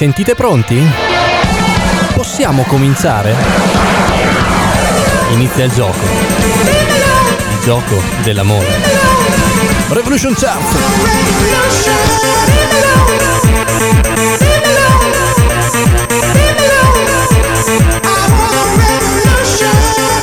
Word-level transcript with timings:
sentite 0.00 0.34
pronti? 0.34 0.82
Possiamo 2.14 2.62
cominciare? 2.62 3.36
Inizia 5.32 5.64
il 5.64 5.72
gioco. 5.72 5.98
Il 7.50 7.60
gioco 7.62 8.00
dell'amore. 8.22 8.66
Revolution 9.90 10.32
Chart! 10.34 10.78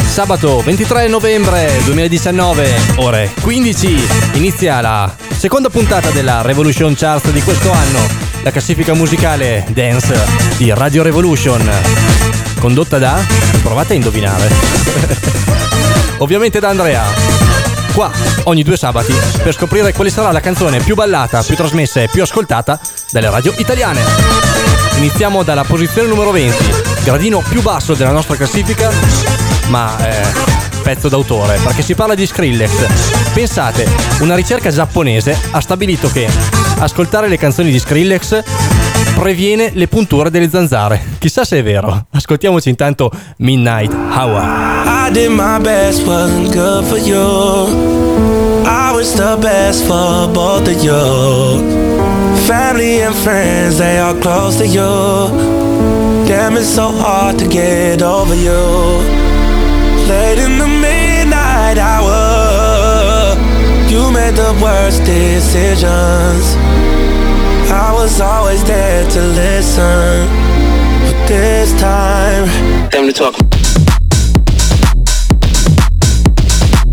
Sabato 0.07 0.62
23 0.62 1.07
novembre 1.07 1.80
2019, 1.84 2.80
ore 2.96 3.32
15, 3.44 4.07
inizia 4.34 4.82
la 4.82 5.15
seconda 5.37 5.69
puntata 5.69 6.09
della 6.09 6.41
Revolution 6.41 6.96
Chart 6.96 7.29
di 7.29 7.43
questo 7.43 7.71
anno, 7.71 8.26
la 8.47 8.54
classifica 8.54 8.93
musicale 8.93 9.65
dance 9.71 10.18
di 10.56 10.74
Radio 10.74 11.04
Revolution, 11.04 11.69
condotta 12.60 12.97
da... 12.97 13.20
provate 13.61 13.92
a 13.92 13.96
indovinare. 13.97 14.50
Ovviamente 16.20 16.61
da 16.61 16.70
Andrea. 16.70 17.04
Qua, 17.93 18.10
ogni 18.43 18.64
due 18.64 18.78
sabati, 18.78 19.14
per 19.43 19.54
scoprire 19.54 19.92
quale 19.92 20.10
sarà 20.10 20.32
la 20.32 20.39
canzone 20.39 20.79
più 20.79 20.96
ballata, 20.96 21.43
più 21.43 21.57
trasmessa 21.57 22.01
e 22.01 22.07
più 22.07 22.21
ascoltata 22.21 22.79
dalle 23.11 23.29
radio 23.29 23.54
italiane. 23.57 24.00
Iniziamo 24.95 25.43
dalla 25.43 25.65
posizione 25.65 26.07
numero 26.07 26.32
20, 26.32 26.56
gradino 27.04 27.43
più 27.50 27.61
basso 27.61 27.95
della 27.95 28.11
nostra 28.11 28.37
classifica, 28.37 28.89
ma 29.68 29.93
eh, 30.07 30.25
pezzo 30.84 31.09
d'autore, 31.09 31.59
perché 31.61 31.82
si 31.82 31.95
parla 31.95 32.16
di 32.16 32.25
Skrillex. 32.25 33.34
Pensate, 33.34 33.86
una 34.22 34.36
ricerca 34.36 34.72
giapponese 34.72 35.38
ha 35.52 35.59
stabilito 35.59 36.09
che 36.09 36.30
ascoltare 36.80 37.28
le 37.28 37.38
canzoni 37.38 37.72
di 37.72 37.80
Skrillex 37.80 38.44
previene 39.16 39.72
le 39.73 39.88
punture 39.88 40.30
delle 40.30 40.50
zanzare. 40.50 41.02
Chissà 41.17 41.44
se 41.44 41.59
è 41.59 41.64
vero. 41.64 42.08
Ascoltiamoci 42.11 42.69
intanto 42.69 43.11
Midnight 43.38 43.92
Hour. 43.92 44.42
I 45.08 45.11
did 45.11 45.30
my 45.30 45.59
best, 45.59 46.06
wasn't 46.06 46.53
good 46.53 46.84
for 46.86 46.97
you. 46.97 48.66
I 48.66 48.92
was 48.94 49.14
the 49.16 49.38
best 49.39 49.86
for 49.86 50.28
both 50.30 50.67
of 50.67 50.84
you. 50.84 51.95
Family 52.45 53.02
and 53.02 53.16
friends, 53.16 53.78
they 53.78 53.97
are 53.97 54.17
close 54.19 54.58
to 54.58 54.66
you. 54.66 56.25
Damn, 56.28 56.58
it's 56.58 56.67
so 56.67 56.91
hard 56.91 57.38
to 57.39 57.47
get 57.47 58.02
over 58.02 58.36
you. 58.36 58.52
Late 60.08 60.39
in 60.39 60.58
the 60.58 60.77
made 64.28 64.36
the 64.36 64.59
worst 64.61 65.03
decisions. 65.06 66.56
I 67.72 67.94
was 67.94 68.20
always 68.20 68.64
there 68.64 69.09
to 69.11 69.22
listen, 69.22 70.28
but 71.02 71.28
this 71.28 71.72
time, 71.80 72.47
time 72.89 73.08
to 73.08 73.14
talk. 73.14 73.36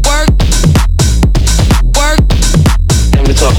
Work, 0.06 0.30
work, 1.98 2.20
time 3.12 3.24
to 3.24 3.34
talk. 3.34 3.56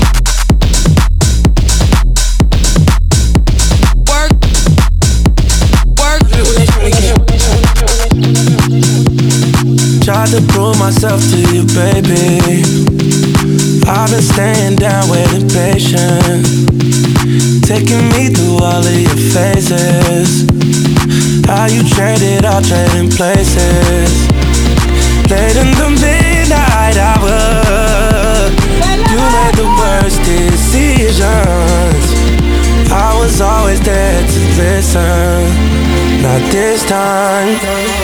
Work, 4.10 4.34
work. 6.00 6.24
Tried 10.06 10.30
to 10.30 10.42
prove 10.54 10.78
myself 10.80 11.20
to 11.32 11.38
you, 11.54 11.64
baby. 11.74 12.85
Waiting. 15.76 16.44
Taking 17.62 18.08
me 18.10 18.30
through 18.30 18.64
all 18.64 18.86
of 18.86 19.00
your 19.00 19.20
phases. 19.34 20.46
How 21.46 21.66
you 21.66 21.84
traded, 21.90 22.46
all 22.46 22.62
trading 22.62 23.10
places. 23.12 24.10
Late 25.30 25.58
in 25.58 25.72
the 25.76 25.90
midnight 25.90 26.98
hour, 26.98 28.50
you 29.12 29.20
made 29.36 29.56
the 29.56 29.68
worst 29.80 30.20
decisions. 30.24 31.26
I 32.92 33.18
was 33.20 33.42
always 33.42 33.82
there 33.82 34.22
to 34.22 34.40
listen. 34.58 36.22
Not 36.22 36.42
this 36.52 36.86
time. 36.86 37.58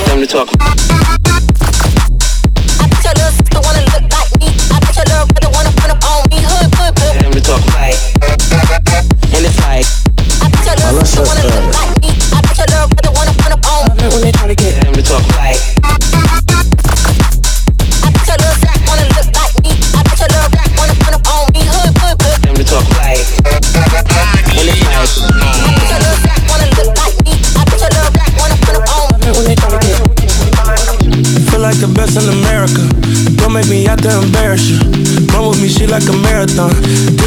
Time 0.06 0.20
to 0.20 0.28
talk. 0.28 1.11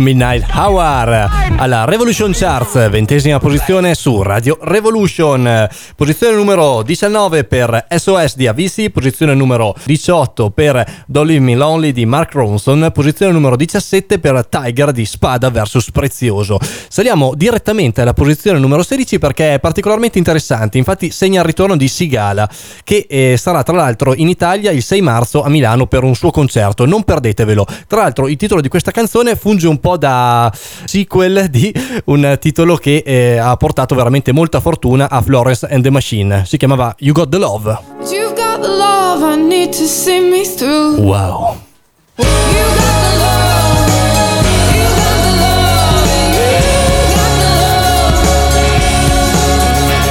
Midnight 0.00 0.46
Hour 0.54 1.28
alla 1.58 1.84
Revolution 1.84 2.32
Charts, 2.32 2.88
ventesima 2.88 3.38
posizione 3.38 3.94
su 3.94 4.22
Radio 4.22 4.56
Revolution, 4.62 5.68
posizione 5.94 6.34
numero 6.34 6.80
19 6.80 7.44
per 7.44 7.86
SOS 7.94 8.36
di 8.36 8.46
Avicii, 8.46 8.88
posizione 8.88 9.34
numero 9.34 9.74
18 9.84 10.50
per 10.50 11.04
Don't 11.06 11.28
Leave 11.28 11.44
Me 11.44 11.54
Lonely 11.54 11.92
di 11.92 12.06
Mark 12.06 12.32
Ronson, 12.32 12.90
posizione 12.94 13.32
numero 13.32 13.56
17 13.56 14.18
per 14.18 14.46
Tiger 14.46 14.90
di 14.92 15.04
Spada 15.04 15.50
vs 15.50 15.90
Prezioso. 15.90 16.58
Saliamo 16.88 17.34
direttamente 17.34 18.00
alla 18.00 18.14
posizione 18.14 18.58
numero 18.58 18.82
16 18.82 19.18
perché 19.18 19.54
è 19.54 19.60
particolarmente 19.60 20.16
interessante, 20.16 20.78
infatti 20.78 21.10
segna 21.10 21.40
il 21.40 21.46
ritorno 21.46 21.76
di 21.76 21.88
Sigala 21.88 22.48
che 22.84 23.06
eh, 23.06 23.36
sarà 23.36 23.62
tra 23.62 23.76
l'altro 23.76 24.14
in 24.14 24.28
Italia 24.28 24.70
il 24.70 24.82
6 24.82 25.00
marzo 25.02 25.42
a 25.42 25.50
Milano 25.50 25.86
per 25.86 26.04
un 26.04 26.14
suo 26.14 26.30
concerto, 26.30 26.86
non 26.86 27.04
perdetevelo. 27.04 27.66
Tra 27.86 28.00
l'altro 28.00 28.28
il 28.28 28.36
titolo 28.36 28.62
di 28.62 28.68
questa 28.68 28.92
canzone 28.92 29.36
funge 29.36 29.68
un 29.68 29.78
po' 29.78 29.89
da 29.96 30.52
sequel 30.84 31.48
di 31.50 31.72
un 32.06 32.36
titolo 32.40 32.76
che 32.76 33.02
eh, 33.04 33.38
ha 33.38 33.56
portato 33.56 33.94
veramente 33.94 34.32
molta 34.32 34.60
fortuna 34.60 35.08
a 35.08 35.20
Florence 35.20 35.66
and 35.70 35.82
the 35.82 35.90
Machine. 35.90 36.44
Si 36.46 36.56
chiamava 36.56 36.94
You 36.98 37.12
Got 37.12 37.28
the 37.30 37.38
Love. 37.38 37.78
You've 38.10 38.34
got 38.34 38.60
the 38.60 38.68
love 38.68 39.22
I 39.22 39.36
need 39.36 39.70
to 39.70 39.84
see 39.84 40.20
me 40.20 40.44
through. 40.44 41.00
Wow. 41.00 41.56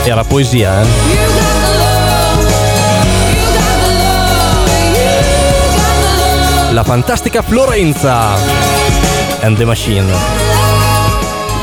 Era 0.06 0.24
poesia, 0.24 0.82
eh? 0.82 1.70
la 6.72 6.84
fantastica 6.84 7.42
Florenza 7.42 8.36
and 9.50 9.58
the 9.58 9.66
Machine. 9.66 10.06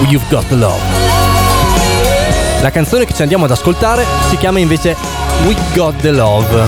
You've 0.09 0.25
Got 0.29 0.51
Love. 0.51 0.81
La 2.61 2.71
canzone 2.71 3.05
che 3.05 3.15
ci 3.15 3.23
andiamo 3.23 3.45
ad 3.45 3.53
ascoltare 3.53 4.05
si 4.29 4.37
chiama 4.37 4.59
invece 4.59 4.97
We 5.47 5.55
Got 5.73 6.01
the 6.01 6.11
Love. 6.11 6.65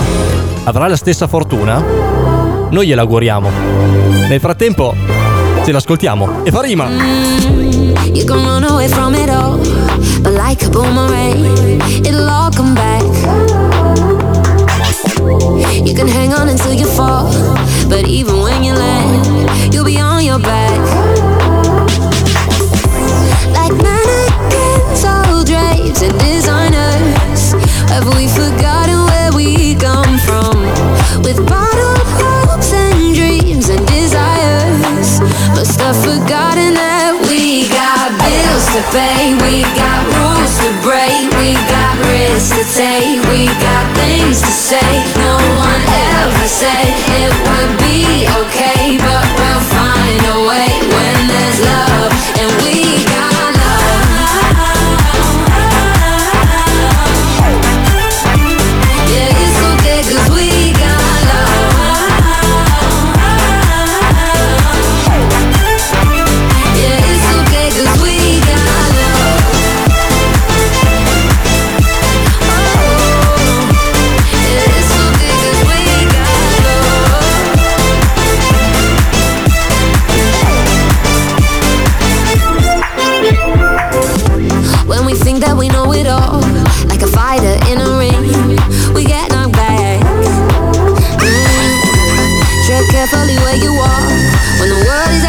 Avrà 0.63 0.87
la 0.87 0.95
stessa 0.95 1.27
fortuna? 1.27 1.83
Noi 2.69 2.87
gliela 2.87 3.01
auguriamo. 3.01 3.49
Nel 4.29 4.39
frattempo 4.39 4.95
ce 5.65 5.73
l'ascoltiamo 5.73 6.43
e 6.43 6.51
fa 6.51 6.61
rima. 6.61 6.87
Mm, 6.87 8.15
you 8.15 8.23
can 8.23 8.37
run 8.45 8.63
away 8.63 8.87
from 8.87 9.13
it 9.13 9.29
all, 9.29 9.57
but 10.21 10.33
like 10.33 10.65
a 10.65 10.69
boomerang, 10.69 11.43
it'll 12.05 12.29
all 12.29 12.53
come 12.55 12.73
back. 12.73 13.78
You 15.73 15.93
can 15.95 16.07
hang 16.07 16.33
on 16.33 16.49
until 16.49 16.73
you 16.73 16.85
fall, 16.85 17.31
but 17.89 18.07
even 18.07 18.41
when 18.41 18.63
you 18.63 18.73
land, 18.73 19.73
you'll 19.73 19.85
be 19.85 19.99
on 19.99 20.23
your 20.23 20.39
back. 20.39 20.79
Like 23.53 23.73
mannequins, 23.81 25.03
all 25.05 25.43
drapes 25.43 26.01
and 26.01 26.17
designers. 26.19 27.53
Have 27.89 28.05
we 28.15 28.27
forgotten 28.27 28.99
where 29.09 29.31
we 29.33 29.75
come 29.75 30.17
from? 30.19 30.55
With 31.23 31.37
bottled 31.47 32.07
hopes 32.21 32.73
and 32.73 33.15
dreams 33.15 33.69
and 33.69 33.85
desires. 33.87 35.19
Must 35.55 35.79
have 35.81 35.97
forgotten 35.97 36.73
that 36.75 37.13
we 37.29 37.67
got 37.69 38.11
bills 38.23 38.65
to 38.75 38.81
pay, 38.95 39.33
we 39.43 39.63
got 39.75 39.99
rules 40.15 40.53
to 40.63 40.69
break, 40.85 41.18
we 41.39 41.53
got 41.71 41.95
risks 42.11 42.51
to 42.51 42.63
take, 42.75 43.23
we 43.31 43.45
got 43.63 43.85
things 43.95 44.41
to 44.41 44.51
say. 44.51 44.91
No 45.15 45.37
one 45.55 45.83
ever 46.19 46.47
said 46.47 46.91
it 47.21 47.33
would 47.47 47.73
be 47.79 48.27
okay, 48.43 48.97
but 48.99 49.28
carefully 92.99 93.37
where 93.37 93.55
you 93.55 93.73
walk. 93.73 94.11
When 94.59 94.67
the 94.67 94.83
world 94.83 95.11
is 95.15 95.28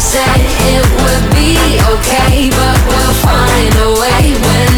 said 0.00 0.40
it 0.74 0.84
would 1.02 1.26
be 1.34 1.54
okay, 1.94 2.50
but 2.50 2.78
we'll 2.88 3.14
find 3.22 3.74
a 3.78 3.90
way 4.00 4.34
when 4.34 4.73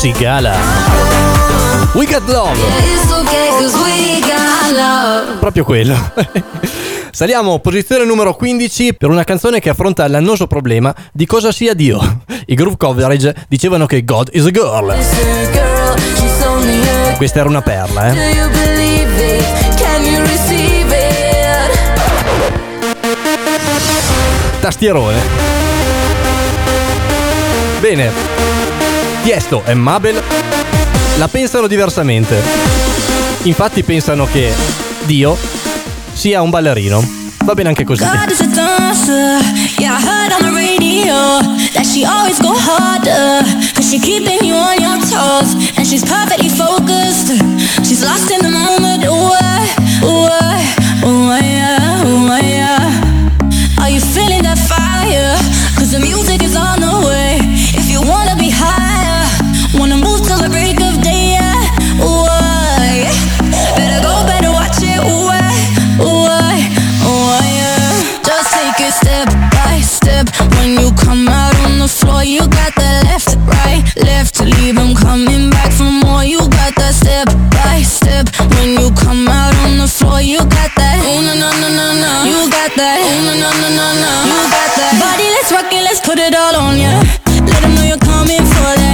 Sigala. 0.00 0.56
We 1.92 2.06
Got 2.06 2.26
Love. 2.26 2.58
Proprio 5.38 5.62
quello. 5.62 5.94
Saliamo 7.12 7.58
posizione 7.58 8.06
numero 8.06 8.34
15 8.34 8.94
per 8.94 9.10
una 9.10 9.24
canzone 9.24 9.60
che 9.60 9.68
affronta 9.68 10.08
l'annoso 10.08 10.46
problema 10.46 10.94
di 11.12 11.26
cosa 11.26 11.52
sia 11.52 11.74
Dio. 11.74 12.22
I 12.46 12.54
groove 12.54 12.78
coverage 12.78 13.44
dicevano 13.46 13.84
che 13.84 14.02
God 14.02 14.30
is 14.32 14.46
a 14.46 14.50
girl. 14.50 14.96
Questa 17.18 17.40
era 17.40 17.48
una 17.50 17.60
perla, 17.60 18.10
eh. 18.10 18.14
Tastierone. 24.60 25.18
Bene, 27.80 28.49
Tiesto 29.22 29.62
e 29.66 29.74
Mabel 29.74 30.22
la 31.18 31.28
pensano 31.28 31.66
diversamente. 31.66 32.40
Infatti 33.42 33.82
pensano 33.82 34.26
che 34.26 34.52
Dio 35.04 35.36
sia 36.12 36.40
un 36.40 36.48
ballerino. 36.48 37.06
Va 37.44 37.54
bene 37.54 37.68
anche 37.68 37.84
così. 37.84 38.02
Are 53.80 53.90
you 53.90 54.00
feeling 54.00 54.42
that 54.42 54.58
fire? 54.58 55.34
Cause 55.76 55.90
the 55.90 55.98
music 55.98 56.42
is 56.42 56.54
on 56.54 56.78
the 56.80 57.06
way. 57.06 57.19
I'm 74.78 74.94
coming 74.94 75.50
back 75.50 75.72
for 75.72 75.90
more. 75.90 76.22
You 76.22 76.38
got 76.38 76.74
that 76.76 76.94
step 76.94 77.26
by 77.50 77.82
step. 77.82 78.28
When 78.54 78.78
you 78.78 78.94
come 78.94 79.26
out 79.26 79.54
on 79.66 79.78
the 79.78 79.88
floor, 79.88 80.20
you 80.20 80.38
got 80.38 80.70
that. 80.76 81.02
Oh 81.02 81.18
no, 81.18 81.34
no, 81.34 81.50
no, 81.58 81.68
no, 81.68 81.88
no. 81.98 82.12
You 82.22 82.50
got 82.50 82.70
that. 82.76 83.02
Oh 83.02 83.18
no, 83.26 83.34
no, 83.34 83.50
no, 83.50 83.68
no, 83.74 83.86
no. 83.98 84.12
You 84.30 84.40
got 84.46 84.70
that. 84.78 84.92
Body, 85.00 85.26
let's 85.34 85.50
rock 85.50 85.72
it, 85.72 85.82
let's 85.82 86.00
put 86.00 86.18
it 86.18 86.34
all 86.34 86.54
on 86.54 86.78
ya. 86.78 87.02
Let 87.50 87.62
them 87.62 87.74
know 87.74 87.82
you're 87.82 87.98
coming 87.98 88.44
for 88.46 88.72
that. 88.78 88.89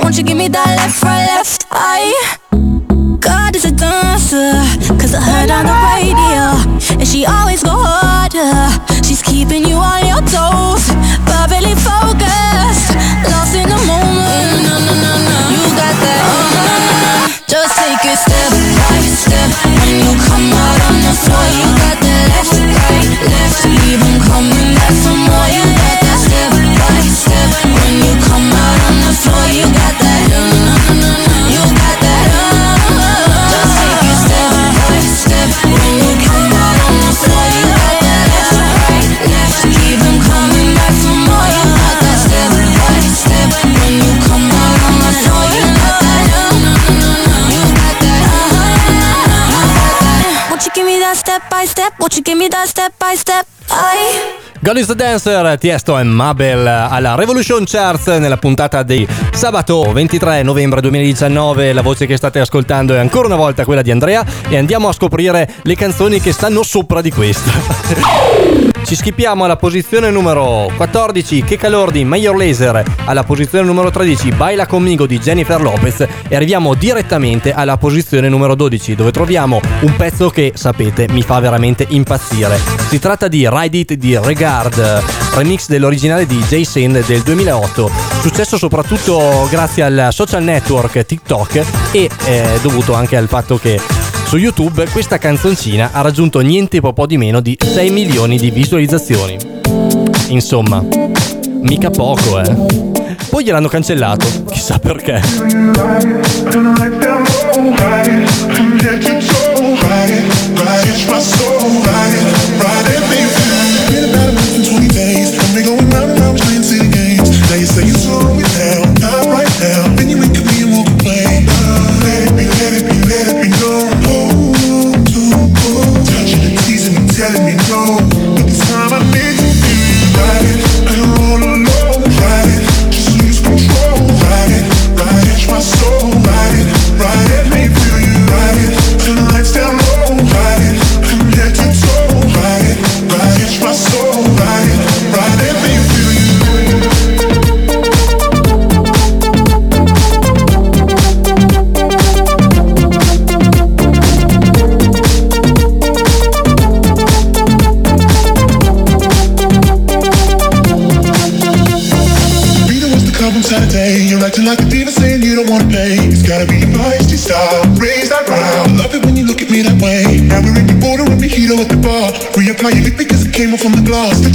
Won't 0.00 0.16
you 0.16 0.22
give 0.22 0.38
me 0.38 0.48
that 0.48 0.76
left, 0.76 1.02
right, 1.02 1.26
left? 1.26 1.66
I 1.70 2.37
God 54.68 54.84
the 54.84 54.94
Dancer, 54.94 55.56
Tiesto 55.56 55.98
e 55.98 56.02
Mabel 56.02 56.66
alla 56.66 57.14
Revolution 57.14 57.64
Charts 57.64 58.08
nella 58.08 58.36
puntata 58.36 58.82
di 58.82 59.08
sabato 59.38 59.92
23 59.92 60.42
novembre 60.42 60.80
2019. 60.80 61.72
La 61.72 61.80
voce 61.80 62.06
che 62.06 62.16
state 62.16 62.40
ascoltando 62.40 62.94
è 62.94 62.98
ancora 62.98 63.28
una 63.28 63.36
volta 63.36 63.64
quella 63.64 63.82
di 63.82 63.92
Andrea 63.92 64.24
e 64.48 64.56
andiamo 64.56 64.88
a 64.88 64.92
scoprire 64.92 65.48
le 65.62 65.76
canzoni 65.76 66.20
che 66.20 66.32
stanno 66.32 66.64
sopra 66.64 67.00
di 67.00 67.12
questa. 67.12 67.52
Ci 68.84 68.96
schippiamo 68.96 69.44
alla 69.44 69.56
posizione 69.56 70.10
numero 70.10 70.72
14, 70.74 71.44
Che 71.44 71.56
calor 71.56 71.92
di 71.92 72.04
Mayor 72.04 72.36
Laser, 72.36 72.82
alla 73.04 73.22
posizione 73.22 73.64
numero 73.64 73.90
13, 73.90 74.30
Baila 74.30 74.66
conmigo 74.66 75.06
di 75.06 75.20
Jennifer 75.20 75.60
Lopez 75.60 76.04
e 76.26 76.34
arriviamo 76.34 76.74
direttamente 76.74 77.52
alla 77.52 77.76
posizione 77.76 78.28
numero 78.28 78.56
12 78.56 78.96
dove 78.96 79.12
troviamo 79.12 79.60
un 79.82 79.94
pezzo 79.94 80.30
che 80.30 80.52
sapete 80.56 81.06
mi 81.10 81.22
fa 81.22 81.38
veramente 81.38 81.86
impazzire. 81.90 82.58
Si 82.88 82.98
tratta 82.98 83.28
di 83.28 83.48
Ride 83.48 83.78
It 83.78 83.92
di 83.92 84.18
Regard, 84.18 85.27
remix 85.38 85.68
dell'originale 85.68 86.26
di 86.26 86.38
Jason 86.48 87.00
del 87.06 87.22
2008, 87.22 87.90
successo 88.22 88.58
soprattutto 88.58 89.46
grazie 89.48 89.84
al 89.84 90.08
social 90.10 90.42
network 90.42 91.06
TikTok 91.06 91.64
e 91.92 92.10
eh, 92.24 92.58
dovuto 92.60 92.94
anche 92.94 93.16
al 93.16 93.28
fatto 93.28 93.56
che 93.56 93.80
su 94.24 94.36
YouTube 94.36 94.88
questa 94.88 95.18
canzoncina 95.18 95.90
ha 95.92 96.00
raggiunto 96.00 96.40
niente 96.40 96.80
po' 96.80 97.06
di 97.06 97.16
meno 97.16 97.38
di 97.40 97.56
6 97.56 97.90
milioni 97.90 98.36
di 98.36 98.50
visualizzazioni. 98.50 99.36
Insomma, 100.28 100.84
mica 101.60 101.90
poco, 101.90 102.40
eh. 102.40 102.56
Poi 103.30 103.44
gliel'hanno 103.44 103.68
cancellato, 103.68 104.26
chissà 104.50 104.80
perché. 104.80 105.20
Telling 111.08 111.57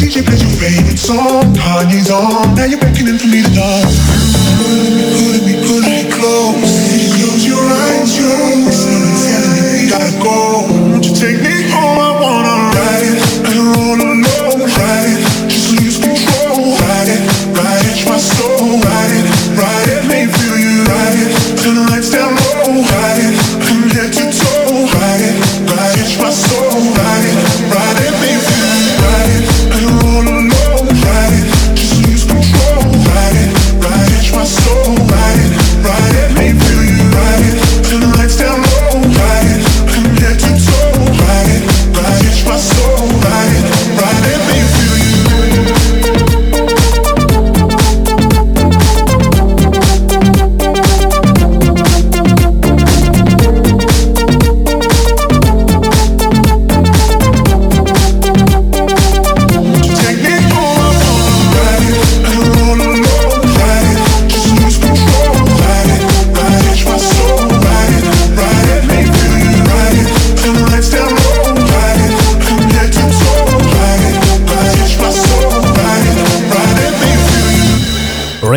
DJ 0.03 0.21
plays 0.25 0.41
your 0.41 0.51
favorite 0.59 0.99
song. 0.99 1.55
Kanye's 1.55 2.11
on. 2.11 2.55
Now 2.55 2.65
you're 2.65 2.77
beckoning 2.77 3.17
for 3.17 3.27
me 3.27 3.41
to 3.41 3.49
dance. 3.55 4.32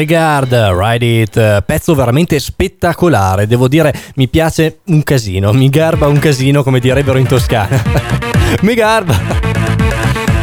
Regard, 0.07 0.53
Ride 0.53 1.05
It, 1.05 1.63
pezzo 1.63 1.93
veramente 1.97 2.39
spettacolare, 2.39 3.49
devo 3.49 3.67
dire 3.67 3.93
mi 4.15 4.29
piace 4.29 4.79
un 4.85 5.03
casino, 5.03 5.53
mi 5.53 5.69
garba 5.69 6.07
un 6.07 6.21
casino 6.21 6.63
come 6.63 6.79
direbbero 6.79 7.19
in 7.19 7.27
Toscana. 7.27 7.83
mi 8.63 8.75
garba! 8.75 9.19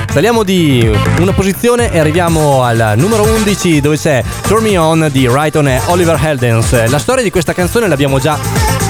Saliamo 0.10 0.44
di 0.44 0.92
una 1.18 1.32
posizione 1.32 1.94
e 1.94 2.00
arriviamo 2.00 2.62
al 2.64 2.96
numero 2.98 3.24
11 3.24 3.80
dove 3.80 3.96
c'è 3.96 4.22
Turn 4.46 4.64
Me 4.64 4.78
On 4.78 5.08
di 5.10 5.28
Rayton 5.28 5.70
e 5.70 5.82
Oliver 5.86 6.20
Heldens. 6.22 6.90
La 6.90 7.00
storia 7.00 7.24
di 7.24 7.32
questa 7.32 7.54
canzone 7.54 7.88
l'abbiamo 7.88 8.20
già 8.20 8.38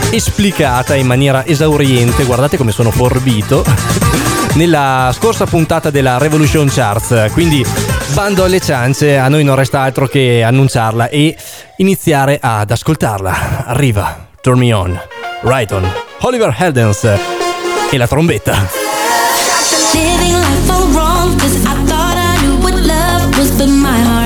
esplicata 0.10 0.96
in 0.96 1.06
maniera 1.06 1.46
esauriente, 1.46 2.24
guardate 2.24 2.58
come 2.58 2.72
sono 2.72 2.90
forbito, 2.90 3.64
nella 4.54 5.12
scorsa 5.14 5.46
puntata 5.46 5.90
della 5.90 6.18
Revolution 6.18 6.68
Charts, 6.68 7.32
quindi 7.34 7.66
bando 8.14 8.44
alle 8.44 8.60
ciance, 8.60 9.18
a 9.18 9.28
noi 9.28 9.44
non 9.44 9.56
resta 9.56 9.82
altro 9.82 10.08
che 10.08 10.44
annunciarla 10.44 11.10
e 11.10 11.36
iniziare 11.78 12.40
ad 12.42 12.70
ascoltarla. 12.70 13.66
Arriva, 13.66 14.28
Turn 14.42 14.60
Me 14.60 14.74
On, 14.74 15.00
Rayton, 15.42 15.92
Oliver 16.20 16.56
Heldens 16.58 17.04
e 17.90 17.98
la 17.98 18.08
trombetta. 18.08 18.68
Living 19.94 20.36
life 20.36 20.72
all 20.72 20.92
wrong, 20.94 21.40
cause 21.40 21.58
I 21.58 21.86
thought 21.86 22.18
I 22.18 22.38
knew 22.40 22.58
what 22.62 22.76
love 22.76 24.23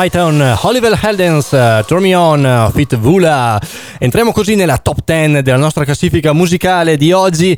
Brighton, 0.00 0.56
Oliver 0.62 0.98
Heldens, 1.02 1.50
uh, 1.52 1.84
Turn 1.84 2.00
Me 2.00 2.14
On, 2.14 2.42
uh, 2.42 2.72
Fit 2.72 2.96
Vula. 2.96 3.60
Entriamo 3.98 4.32
così 4.32 4.54
nella 4.54 4.78
top 4.78 5.00
10 5.04 5.42
della 5.42 5.58
nostra 5.58 5.84
classifica 5.84 6.32
musicale 6.32 6.96
di 6.96 7.12
oggi. 7.12 7.54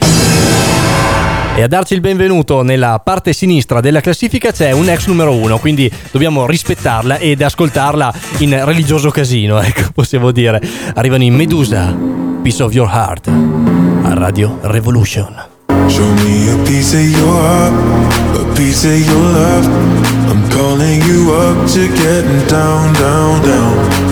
E 1.54 1.62
a 1.62 1.68
darci 1.68 1.94
il 1.94 2.00
benvenuto 2.00 2.62
nella 2.62 2.98
parte 2.98 3.32
sinistra 3.32 3.80
della 3.80 4.00
classifica 4.00 4.50
c'è 4.50 4.72
un 4.72 4.88
ex 4.88 5.06
numero 5.06 5.32
uno, 5.36 5.58
quindi 5.58 5.88
dobbiamo 6.10 6.44
rispettarla 6.44 7.18
ed 7.18 7.42
ascoltarla 7.42 8.12
in 8.38 8.64
religioso 8.64 9.10
casino, 9.10 9.60
ecco, 9.62 9.90
possiamo 9.94 10.32
dire. 10.32 10.60
Arrivano 10.94 11.22
in 11.22 11.34
Medusa, 11.34 11.96
Piece 12.42 12.60
of 12.60 12.72
Your 12.72 12.90
Heart, 12.92 13.28
a 14.02 14.14
Radio 14.14 14.58
Revolution. 14.62 15.32
Show 15.86 16.12
me 16.12 16.50
a 16.50 16.56
piece 16.64 16.96
of 16.96 17.02
your 17.02 17.40
heart, 17.40 18.51
piece 18.62 18.84
of 18.84 18.98
your 19.06 19.24
love. 19.38 19.66
I'm 20.30 20.42
calling 20.50 21.00
you 21.02 21.32
up 21.32 21.68
to 21.70 21.88
getting 21.88 22.46
down, 22.46 22.94
down, 22.94 23.42
down. 23.42 24.11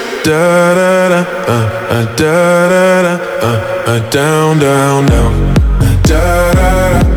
da 0.23 0.73
da 0.75 1.09
da 1.09 1.19
uh, 1.47 1.53
uh, 1.89 2.15
da 2.15 2.69
da 2.69 3.01
da 3.01 3.13
uh, 3.41 3.49
uh, 3.87 4.09
down, 4.11 4.59
down, 4.59 5.05
down. 5.07 5.53
Da 6.03 6.53
da 6.53 6.83
da. 6.93 7.11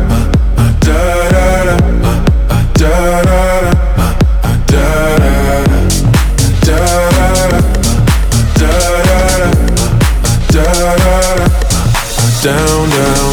Down, 12.45 12.89
down, 12.89 12.89
down. 12.89 13.24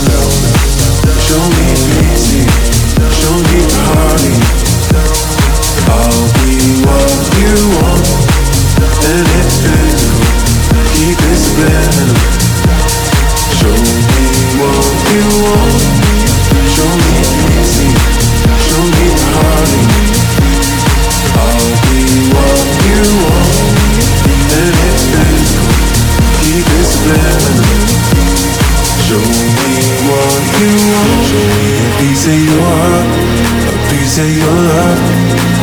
Say 34.12 34.30
your 34.30 34.44
love. 34.46 35.00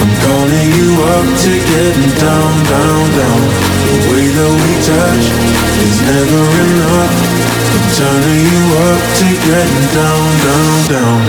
I'm 0.01 0.11
calling 0.23 0.69
you 0.77 0.89
up 1.13 1.27
to 1.43 1.51
getting 1.69 2.11
down, 2.17 2.63
down, 2.65 3.11
down 3.17 3.78
The 3.89 3.97
way 4.13 4.25
that 4.37 4.51
we 4.61 4.71
touch 4.85 5.25
is 5.81 5.97
never 6.05 6.43
enough. 6.61 7.15
I'm 7.73 7.85
turning 7.97 8.41
you 8.45 8.61
up 8.85 9.01
to 9.17 9.27
getting 9.49 9.87
down, 9.97 10.29
down, 10.45 10.77
down. 10.93 11.19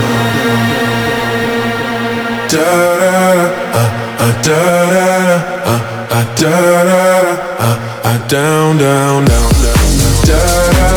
Da 2.51 2.69
da 3.01 3.11
da, 3.11 3.41
uh, 3.73 3.89
uh, 4.21 4.33
da 4.45 4.61
da 4.93 5.07
da, 5.25 5.37
uh, 5.65 5.79
uh, 6.11 6.25
da 6.35 6.53
da 6.61 6.91
da, 6.91 7.05
uh, 7.57 7.77
uh, 8.03 8.17
down, 8.27 8.77
down, 8.77 9.25
down, 9.25 9.49
down, 9.65 9.89
da 10.27 10.41
da 10.69 10.91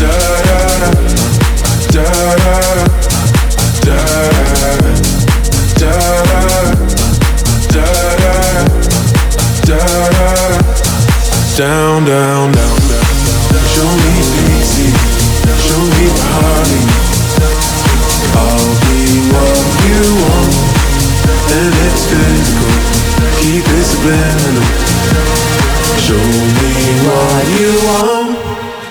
da 0.00 0.14
da 1.92 2.06
da, 2.06 2.06
da 3.84 3.98
da 5.80 5.92
da 6.30 6.39
down, 11.60 12.06
down, 12.06 12.52
down, 12.52 12.78
down. 12.88 13.06
Show 13.68 13.84
me 13.84 14.14
easy, 14.48 14.88
show 15.60 15.82
me 15.92 16.06
party. 16.24 16.80
I'll 18.32 18.72
be 18.88 19.00
what 19.28 19.64
you 19.84 20.00
want, 20.24 20.56
and 21.52 21.72
it's 21.84 22.04
physical. 22.08 22.72
Keep 23.40 23.64
it 23.76 23.84
subliminal. 23.84 24.68
Show 26.00 26.24
me 26.56 26.72
what 27.04 27.44
you 27.60 27.70
want. 27.88 28.29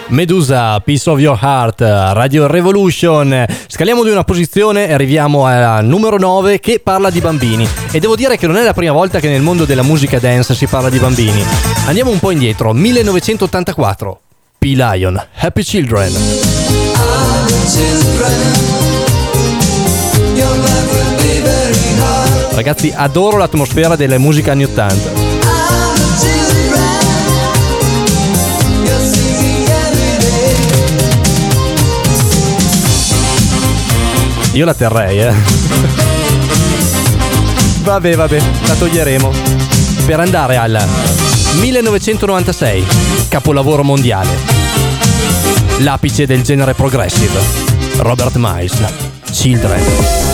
Medusa, 0.09 0.79
Piece 0.79 1.09
of 1.09 1.19
Your 1.19 1.37
Heart, 1.39 1.81
Radio 1.81 2.47
Revolution. 2.47 3.45
Scaliamo 3.67 4.03
di 4.03 4.09
una 4.09 4.23
posizione 4.23 4.87
e 4.87 4.93
arriviamo 4.93 5.45
al 5.45 5.85
numero 5.85 6.17
9 6.17 6.59
che 6.59 6.79
parla 6.83 7.09
di 7.09 7.19
bambini. 7.19 7.67
E 7.91 7.99
devo 7.99 8.15
dire 8.15 8.37
che 8.37 8.47
non 8.47 8.57
è 8.57 8.63
la 8.63 8.73
prima 8.73 8.91
volta 8.91 9.19
che 9.19 9.29
nel 9.29 9.41
mondo 9.41 9.65
della 9.65 9.83
musica 9.83 10.19
dance 10.19 10.55
si 10.55 10.65
parla 10.65 10.89
di 10.89 10.97
bambini. 10.97 11.43
Andiamo 11.85 12.09
un 12.11 12.19
po' 12.19 12.31
indietro, 12.31 12.73
1984. 12.73 14.19
P-Lion, 14.57 15.27
Happy 15.35 15.63
Children. 15.63 16.11
Ragazzi, 22.51 22.91
adoro 22.95 23.37
l'atmosfera 23.37 23.95
delle 23.95 24.17
musiche 24.17 24.49
anni 24.49 24.63
80. 24.63 25.18
Io 34.53 34.65
la 34.65 34.73
terrei, 34.73 35.19
eh. 35.19 35.33
Vabbè, 37.83 38.15
vabbè, 38.15 38.41
la 38.67 38.73
toglieremo. 38.73 39.31
Per 40.05 40.19
andare 40.19 40.57
al 40.57 40.83
1996, 41.59 42.85
capolavoro 43.29 43.83
mondiale. 43.83 44.29
L'apice 45.79 46.25
del 46.25 46.41
genere 46.41 46.73
progressive. 46.73 47.39
Robert 47.97 48.35
Miles, 48.37 48.77
Children. 49.31 50.27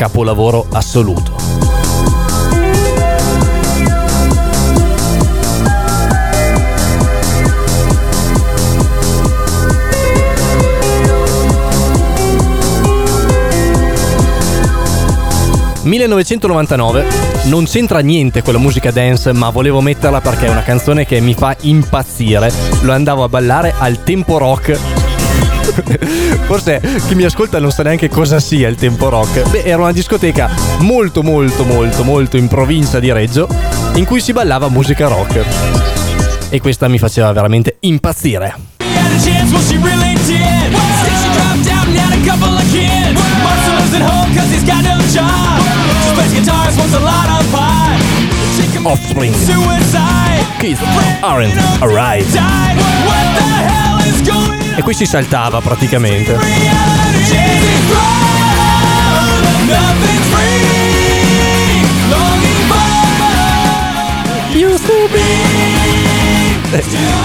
capolavoro 0.00 0.66
assoluto. 0.72 1.29
1999 15.82 17.06
non 17.44 17.64
c'entra 17.64 18.00
niente 18.00 18.42
con 18.42 18.52
la 18.52 18.58
musica 18.58 18.90
dance, 18.90 19.32
ma 19.32 19.48
volevo 19.50 19.80
metterla 19.80 20.20
perché 20.20 20.46
è 20.46 20.50
una 20.50 20.62
canzone 20.62 21.06
che 21.06 21.20
mi 21.20 21.34
fa 21.34 21.56
impazzire. 21.62 22.52
Lo 22.82 22.92
andavo 22.92 23.24
a 23.24 23.28
ballare 23.28 23.74
al 23.78 24.02
tempo 24.02 24.36
rock. 24.36 24.78
Forse 26.46 26.80
chi 27.06 27.14
mi 27.14 27.24
ascolta 27.24 27.58
non 27.58 27.70
sa 27.70 27.82
neanche 27.82 28.08
cosa 28.08 28.40
sia 28.40 28.68
il 28.68 28.76
tempo 28.76 29.08
rock. 29.08 29.48
Beh, 29.48 29.62
era 29.62 29.80
una 29.80 29.92
discoteca 29.92 30.50
molto 30.80 31.22
molto 31.22 31.64
molto 31.64 32.04
molto 32.04 32.36
in 32.36 32.48
provincia 32.48 33.00
di 33.00 33.10
Reggio 33.12 33.48
in 33.94 34.04
cui 34.04 34.20
si 34.20 34.32
ballava 34.32 34.68
musica 34.68 35.08
rock. 35.08 35.44
E 36.50 36.60
questa 36.60 36.88
mi 36.88 36.98
faceva 36.98 37.32
veramente 37.32 37.76
impazzire. 37.80 38.79
Offspring. 48.82 49.32
Kids 50.58 50.80
aren't 51.20 51.54
alright. 51.80 52.26
E 54.76 54.82
qui 54.82 54.94
si 54.94 55.04
saltava 55.04 55.60
praticamente. 55.60 56.38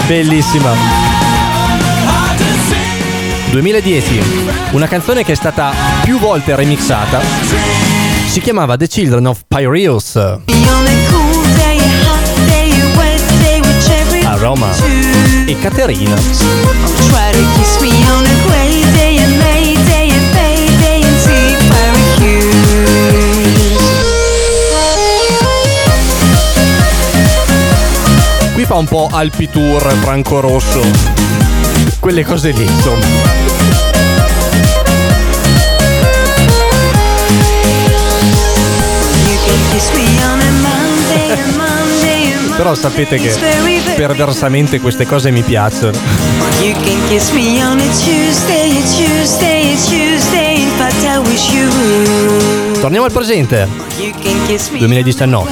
Bellissima. 0.07 1.44
2010, 3.55 4.21
una 4.71 4.85
canzone 4.85 5.23
che 5.23 5.31
è 5.31 5.35
stata 5.35 5.71
più 6.03 6.19
volte 6.19 6.57
remixata. 6.57 7.21
Si 8.27 8.41
chiamava 8.41 8.75
The 8.75 8.85
Children 8.85 9.27
of 9.27 9.43
Pyreus 9.47 10.17
a 10.17 10.41
Roma 14.35 14.69
e 15.45 15.57
Caterina. 15.61 16.15
Qui 28.53 28.65
fa 28.65 28.75
un 28.75 28.85
po' 28.85 29.07
Alpi 29.09 29.49
Tour, 29.49 29.93
Franco 30.01 30.41
Rosso. 30.41 31.54
Quelle 31.99 32.23
cose 32.23 32.51
lì, 32.51 32.63
insomma. 32.63 33.53
Però 42.55 42.73
sapete 42.73 43.17
che 43.17 43.35
perversamente 43.95 44.79
queste 44.79 45.05
cose 45.05 45.29
mi 45.29 45.41
piacciono. 45.41 45.97
Torniamo 52.79 53.05
al 53.05 53.11
presente. 53.11 53.67
You 53.97 54.11
can 54.21 54.45
kiss 54.45 54.69
me 54.69 54.79
2019. 54.79 55.49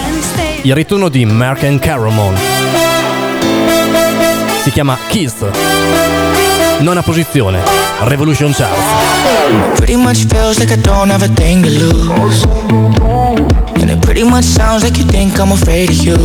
Il 0.62 0.73
ritorno 0.73 1.10
di 1.10 1.25
Mark 1.25 1.63
and 1.63 1.79
Caramon. 1.79 2.82
Si 4.63 4.71
chiama 4.71 4.97
Kiss. 5.10 5.34
Nona 6.80 7.02
posizione. 7.02 7.60
Revolution 8.06 8.54
Chart. 8.54 8.71
Pretty 9.76 9.97
much 9.97 10.26
feels 10.28 10.58
like 10.58 10.71
I 10.71 10.78
don't 10.78 11.10
have 11.10 11.21
a 11.21 11.28
thing 11.28 11.63
to 11.63 11.69
lose. 11.69 12.45
And 13.82 13.89
it 13.89 14.02
pretty 14.02 14.23
much 14.23 14.45
sounds 14.45 14.84
like 14.84 14.97
you 14.97 15.04
think 15.04 15.38
I'm 15.38 15.52
afraid 15.52 15.89
of 15.89 15.97
you. 15.97 16.15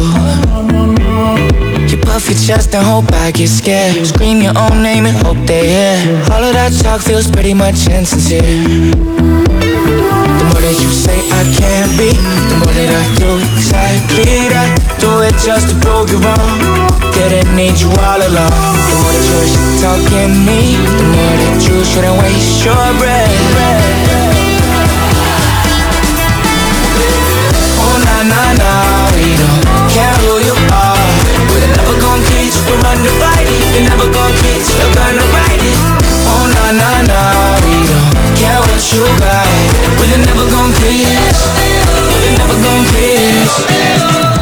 You 1.88 1.98
puff 1.98 2.28
your 2.28 2.38
chest 2.38 2.76
and 2.76 2.86
hope 2.86 3.12
I 3.12 3.32
get 3.32 3.48
scared. 3.48 4.06
Scream 4.06 4.40
your 4.40 4.56
own 4.56 4.84
name 4.84 5.06
and 5.06 5.16
hope 5.26 5.44
they 5.44 5.66
hear. 5.66 6.22
All 6.30 6.44
of 6.44 6.52
that 6.52 6.70
talk 6.80 7.00
feels 7.00 7.28
pretty 7.28 7.54
much 7.54 7.88
insincere. 7.88 8.40
The 8.40 8.96
more 10.46 10.62
that 10.62 10.78
you 10.78 10.90
say 10.94 11.18
I 11.34 11.42
can't 11.58 11.90
be, 11.98 12.14
the 12.14 12.56
more 12.62 12.72
that 12.72 12.90
I 12.94 13.04
do 13.18 13.34
exactly 13.58 14.46
that. 14.54 14.78
Do 15.00 15.22
it 15.26 15.34
just 15.44 15.70
to 15.70 15.74
prove 15.82 16.08
you 16.10 16.18
wrong. 16.18 16.97
Didn't 17.14 17.56
need 17.56 17.78
you 17.80 17.90
all 18.06 18.20
along. 18.20 18.52
The 18.88 18.94
more 19.00 19.12
that 19.12 19.24
you're 19.28 19.48
shit 19.50 19.68
talking 19.82 20.32
me, 20.46 20.78
the 20.78 21.04
more 21.12 21.36
that 21.42 21.58
you 21.66 21.76
shouldn't 21.84 22.16
waste 22.22 22.64
your 22.64 22.86
breath. 22.98 23.34
Oh 27.82 27.96
na 28.06 28.16
na 28.30 28.42
na, 28.60 28.72
we 29.18 29.34
don't 29.34 29.62
care 29.90 30.14
who 30.22 30.38
you 30.46 30.56
are. 30.70 31.10
We're 31.50 31.68
never 31.74 31.96
gonna 31.98 32.22
get 32.30 32.54
you 32.54 32.62
from 32.64 32.80
undivided. 32.86 33.60
You're 33.74 33.88
never 33.90 34.08
gonna 34.08 34.42
get 34.42 34.62
stuck 34.62 34.94
on 35.02 35.18
the 35.18 35.26
right. 35.34 35.62
Oh 36.30 36.44
na 36.54 36.66
na 36.80 36.90
na, 37.10 37.20
we 37.66 37.76
don't 37.82 38.14
care 38.38 38.60
what 38.62 38.82
you 38.94 39.02
got. 39.18 39.48
We're 39.98 40.22
never 40.22 40.46
gonna 40.54 40.74
kiss. 40.78 41.38
We're 42.14 42.36
never 42.38 42.56
gonna 42.62 42.94
kiss. 42.94 44.37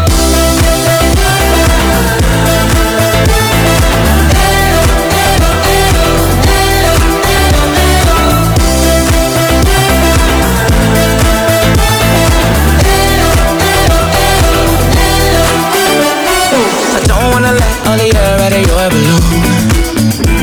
Don't 17.07 17.31
wanna 17.33 17.53
let 17.55 17.75
all 17.87 17.97
the 17.97 18.11
air 18.11 18.35
out 18.45 18.53
of 18.53 18.63
your 18.67 18.87
balloon. 18.91 19.23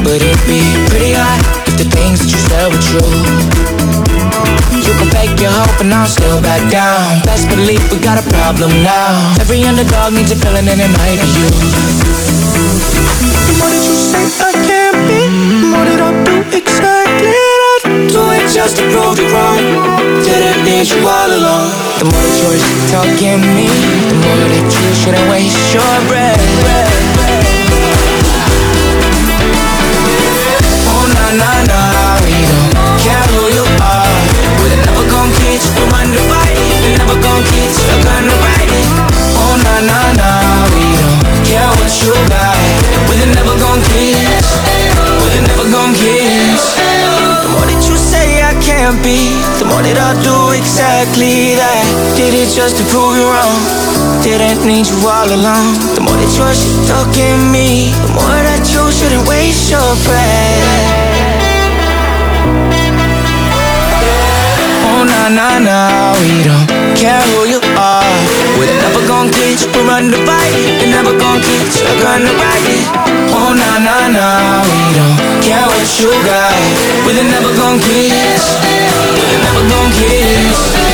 But 0.04 0.20
it'd 0.20 0.44
be 0.48 0.64
pretty 0.90 1.14
hot 1.14 1.40
if 1.68 1.76
the 1.78 1.88
things 1.88 2.20
that 2.20 2.30
you 2.32 2.40
said 2.50 2.68
were 2.72 2.84
true. 2.84 3.14
You 4.74 4.94
can 5.00 5.10
fake 5.16 5.40
your 5.40 5.52
hope 5.52 5.80
and 5.80 5.94
I'll 5.94 6.08
still 6.08 6.42
back 6.42 6.64
down. 6.72 7.22
Best 7.24 7.48
believe 7.50 7.84
we 7.92 8.00
got 8.00 8.20
a 8.20 8.26
problem 8.36 8.72
now. 8.84 9.36
Every 9.40 9.64
underdog 9.64 10.14
needs 10.14 10.32
a 10.32 10.36
villain 10.36 10.68
and 10.68 10.82
it 10.82 10.92
might 11.00 11.20
be 11.20 11.30
you. 11.40 11.50
More 13.60 13.70
that 13.72 13.84
you 13.84 13.96
say? 13.96 14.26
I 14.44 14.52
can't 14.68 15.00
be. 15.08 15.20
More 15.72 15.86
that 15.86 16.02
I 16.02 16.10
do 16.26 16.58
exactly 16.58 17.53
Do 18.10 18.22
it 18.34 18.50
just 18.50 18.78
to 18.78 18.84
prove 18.90 19.20
you 19.20 19.30
wrong. 19.30 19.62
Didn't 20.26 20.66
need 20.66 20.90
you 20.90 21.06
all 21.06 21.30
along. 21.30 21.70
The 22.02 22.06
more 22.10 22.26
that 22.26 22.58
you're 22.58 22.90
talking 22.90 23.40
me 23.54 23.70
The 24.10 24.18
more 24.18 24.46
that 24.50 24.66
you 24.66 24.90
shouldn't 24.98 25.30
waste 25.30 25.74
your 25.78 25.96
breath. 26.10 26.42
Oh 30.90 31.06
na 31.14 31.26
na 31.38 31.52
na, 31.70 31.82
we 32.26 32.34
don't 32.74 32.98
care 32.98 33.28
who 33.38 33.44
you 33.54 33.66
are. 33.82 34.14
We're 34.62 34.80
never 34.90 35.06
gonna 35.10 35.34
get 35.38 35.62
you 35.62 35.72
from 35.78 35.90
undivided 35.94 36.58
We're 36.82 36.98
never 36.98 37.18
gonna 37.22 37.70
stuck 37.70 38.06
on 38.16 38.24
the 38.26 38.36
right 38.42 38.70
Oh 39.38 39.56
na 39.62 39.76
na 39.86 40.13
can't 48.84 49.00
be. 49.00 49.32
The 49.60 49.66
more 49.72 49.80
that 49.80 49.96
I 49.96 50.12
do 50.28 50.52
exactly 50.52 51.56
that. 51.56 51.88
Did 52.20 52.36
it 52.36 52.52
just 52.52 52.76
to 52.76 52.84
prove 52.92 53.16
you 53.16 53.24
wrong? 53.32 53.60
Didn't 54.20 54.68
need 54.68 54.88
you 54.92 55.00
all 55.08 55.28
along 55.28 55.80
The 55.96 56.04
more 56.04 56.20
that 56.20 56.32
you're 56.36 56.52
shit 56.52 56.76
talking 56.92 57.40
me. 57.48 57.96
The 58.04 58.12
more 58.12 58.40
that 58.44 58.68
you 58.68 58.84
shouldn't 58.92 59.24
waste 59.24 59.72
your 59.72 59.92
breath. 60.04 60.68
Oh 64.92 65.08
na 65.08 65.32
na 65.32 65.48
na, 65.64 65.80
we 66.20 66.44
don't 66.44 66.68
care 67.00 67.24
who 67.32 67.56
you 67.56 67.63
We're 69.04 69.10
never 69.10 69.20
gonna 69.20 69.32
get 69.32 69.60
you 69.60 69.68
from 69.74 69.90
undivided 69.90 70.80
We're 70.80 70.88
never 70.88 71.18
gonna 71.20 71.42
get 71.42 71.76
you 71.76 71.92
gonna 72.00 72.32
ride 72.40 72.68
it 72.72 72.88
Oh 73.36 73.52
na 73.52 73.84
na 73.84 74.08
na, 74.08 74.64
we 74.64 74.96
don't 74.96 75.44
care 75.44 75.68
what 75.68 76.00
you 76.00 76.08
got. 76.24 76.56
We're 77.04 77.20
never 77.28 77.52
gonna 77.52 77.84
kiss 77.84 78.56
We're 78.64 79.44
never 79.44 79.68
gonna 79.68 79.92
kiss 79.92 80.93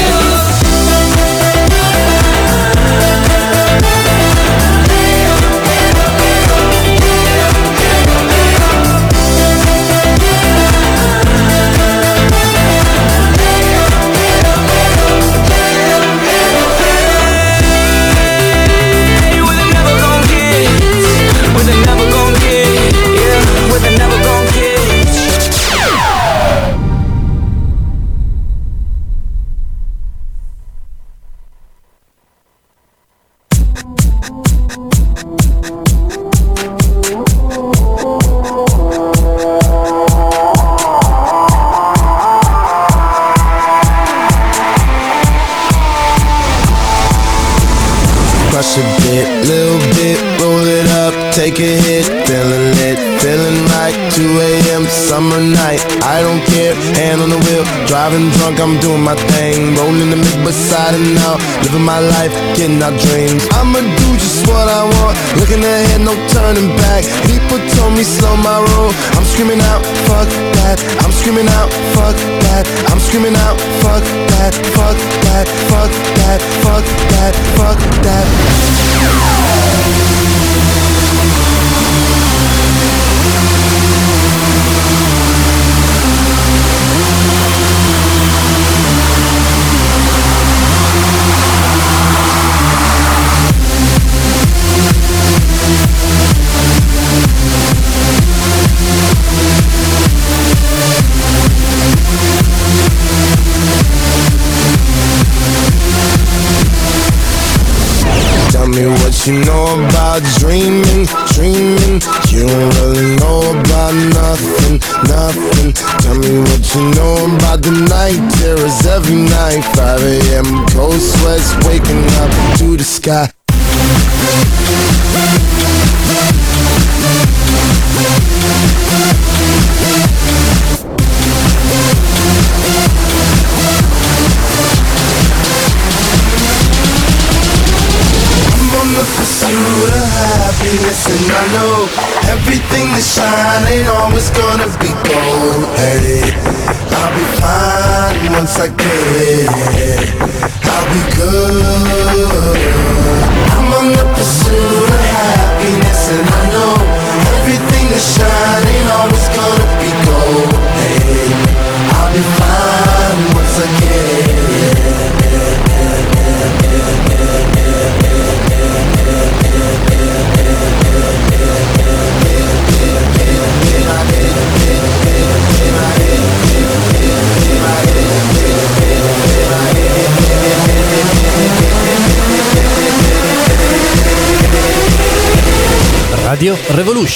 side. 143.09 143.48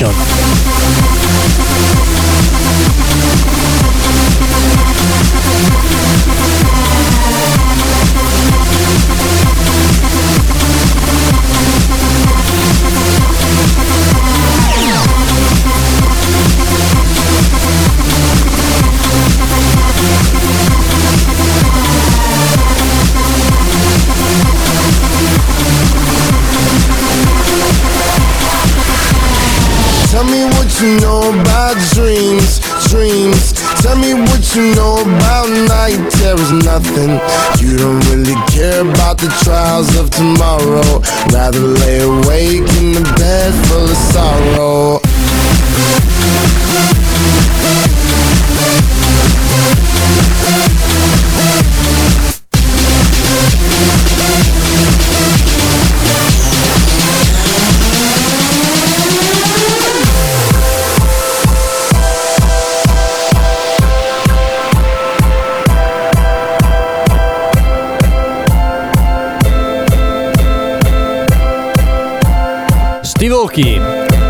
Revolution. 0.02 0.33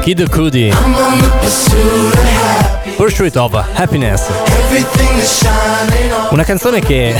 Kid 0.03 0.29
Cudi, 0.29 0.69
pursuit 2.97 3.37
of 3.37 3.53
happiness. 3.73 4.25
Una 6.31 6.43
canzone 6.43 6.81
che 6.81 7.15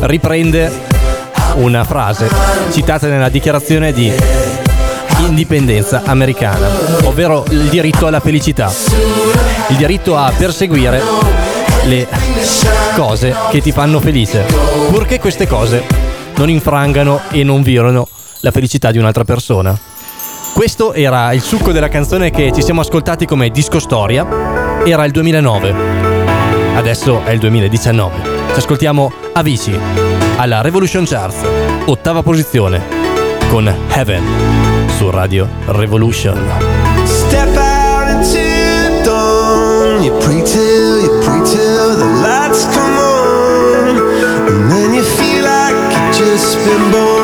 riprende 0.00 0.72
una 1.56 1.84
frase 1.84 2.30
citata 2.72 3.08
nella 3.08 3.28
dichiarazione 3.28 3.92
di 3.92 4.10
indipendenza 5.18 6.00
americana, 6.06 6.66
ovvero 7.02 7.44
il 7.50 7.68
diritto 7.68 8.06
alla 8.06 8.20
felicità, 8.20 8.72
il 9.68 9.76
diritto 9.76 10.16
a 10.16 10.32
perseguire 10.34 11.02
le 11.84 12.08
cose 12.96 13.36
che 13.50 13.60
ti 13.60 13.70
fanno 13.70 14.00
felice, 14.00 14.46
purché 14.90 15.20
queste 15.20 15.46
cose 15.46 15.84
non 16.36 16.48
infrangano 16.48 17.20
e 17.30 17.44
non 17.44 17.60
violano 17.60 18.08
la 18.40 18.50
felicità 18.50 18.90
di 18.90 18.96
un'altra 18.96 19.24
persona. 19.24 19.78
Questo 20.54 20.92
era 20.92 21.32
il 21.32 21.42
succo 21.42 21.72
della 21.72 21.88
canzone 21.88 22.30
che 22.30 22.52
ci 22.54 22.62
siamo 22.62 22.80
ascoltati 22.80 23.26
come 23.26 23.50
disco 23.50 23.80
storia, 23.80 24.24
era 24.84 25.04
il 25.04 25.10
2009. 25.10 25.74
Adesso 26.76 27.24
è 27.24 27.32
il 27.32 27.40
2019. 27.40 28.22
Ci 28.52 28.58
ascoltiamo 28.58 29.12
Avicii 29.32 29.76
alla 30.36 30.60
Revolution 30.60 31.04
Charts, 31.06 31.42
ottava 31.86 32.22
posizione, 32.22 32.80
con 33.48 33.66
Heaven 33.66 34.22
su 34.96 35.10
Radio 35.10 35.48
Revolution. 35.66 36.40
Step 37.04 37.56
out 37.56 38.08
into 38.08 39.02
dawn. 39.02 40.04
You 40.04 40.16
pray 40.18 40.40
till, 40.44 41.00
you 41.00 41.20
pray 41.24 41.42
till 41.42 41.96
the 41.96 42.20
lights 42.22 42.64
come 42.72 42.96
on. 42.96 43.96
And 44.46 44.70
then 44.70 44.94
you 44.94 45.02
feel 45.02 45.42
like 45.42 45.74
you've 45.92 46.16
just 46.16 46.56
been 46.64 46.90
born. 46.92 47.23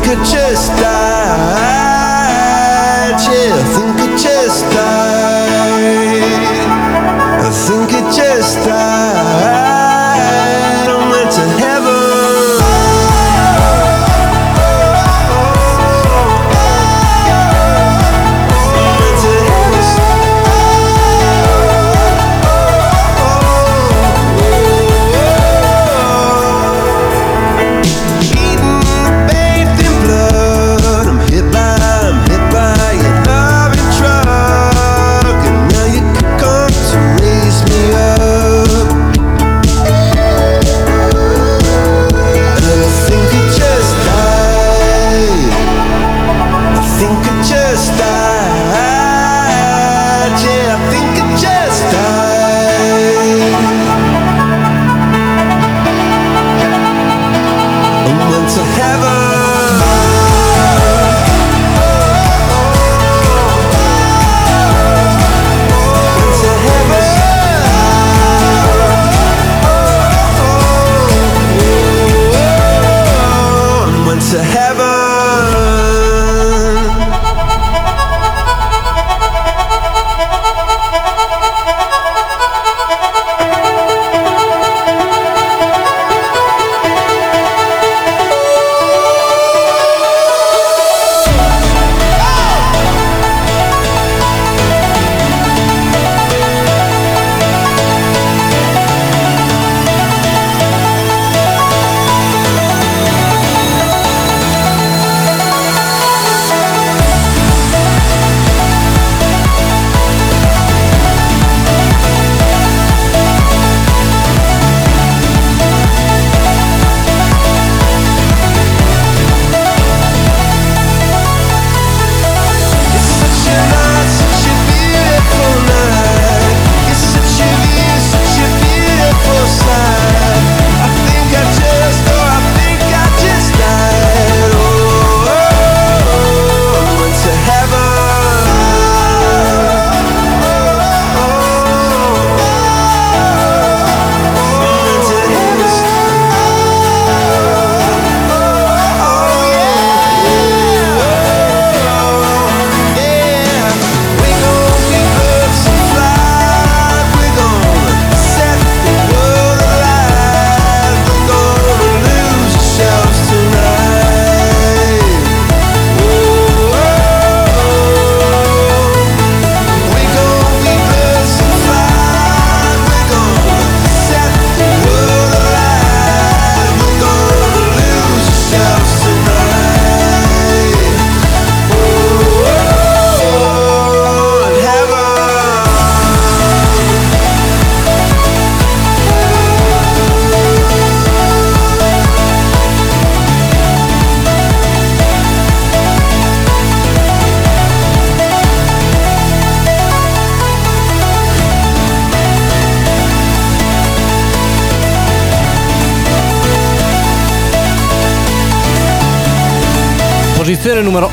I 0.00 0.02
think 0.02 0.18
I 0.18 0.24
just 0.24 0.68
died. 0.80 1.09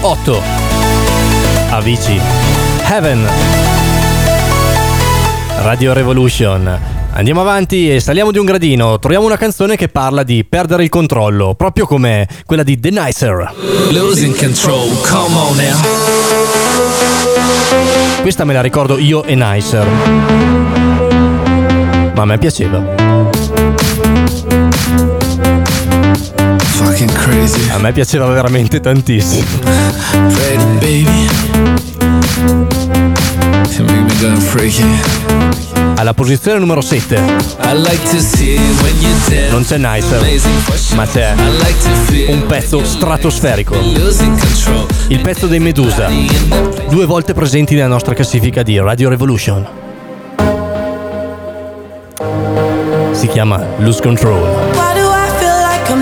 8. 0.08 0.42
Avicii. 1.70 2.22
Heaven. 2.90 3.28
Radio 5.64 5.92
Revolution. 5.92 6.80
Andiamo 7.12 7.42
avanti 7.42 7.94
e 7.94 8.00
saliamo 8.00 8.32
di 8.32 8.38
un 8.38 8.46
gradino. 8.46 9.00
Troviamo 9.00 9.26
una 9.26 9.36
canzone 9.36 9.76
che 9.76 9.90
parla 9.90 10.24
di 10.24 10.46
perdere 10.46 10.84
il 10.84 10.90
controllo, 10.90 11.56
proprio 11.56 11.86
come 11.86 12.26
quella 12.46 12.64
di 12.64 12.80
The 12.80 12.90
Nicer. 12.90 13.54
Losing 13.90 14.34
control, 14.34 14.88
come 15.02 15.36
on 15.36 15.58
now. 15.58 15.82
Questa 18.22 18.46
me 18.46 18.54
la 18.54 18.62
ricordo 18.62 18.98
io 18.98 19.26
e 19.26 19.36
Nicer. 19.36 19.88
Ma 22.16 22.22
a 22.22 22.26
me 22.26 22.38
piaceva. 22.38 22.82
Fucking 26.78 27.12
crazy. 27.12 27.70
A 27.72 27.78
me 27.80 27.92
piaceva 27.92 28.28
veramente 28.28 28.80
tantissimo. 28.80 29.46
Alla 35.96 36.14
posizione 36.14 36.60
numero 36.60 36.82
7 36.82 37.16
I 37.16 37.74
like 37.74 38.10
to 38.10 38.20
see 38.20 38.58
when 38.82 39.02
you 39.02 39.12
dance. 39.28 39.50
non 39.50 39.64
c'è 39.64 39.78
Nicer, 39.78 40.40
sure. 40.78 40.96
ma 40.96 41.06
c'è 41.08 41.34
un 42.28 42.46
pezzo 42.46 42.84
stratosferico. 42.86 43.76
Il 45.08 45.20
pezzo 45.22 45.48
dei 45.48 45.60
Medusa, 45.60 46.10
due 46.90 47.06
volte 47.06 47.34
presenti 47.34 47.74
nella 47.74 47.88
nostra 47.88 48.14
classifica 48.14 48.62
di 48.62 48.78
Radio 48.80 49.10
Revolution. 49.10 49.68
Si 53.12 53.28
chiama 53.28 53.64
Lose 53.78 54.02
Control. 54.02 54.77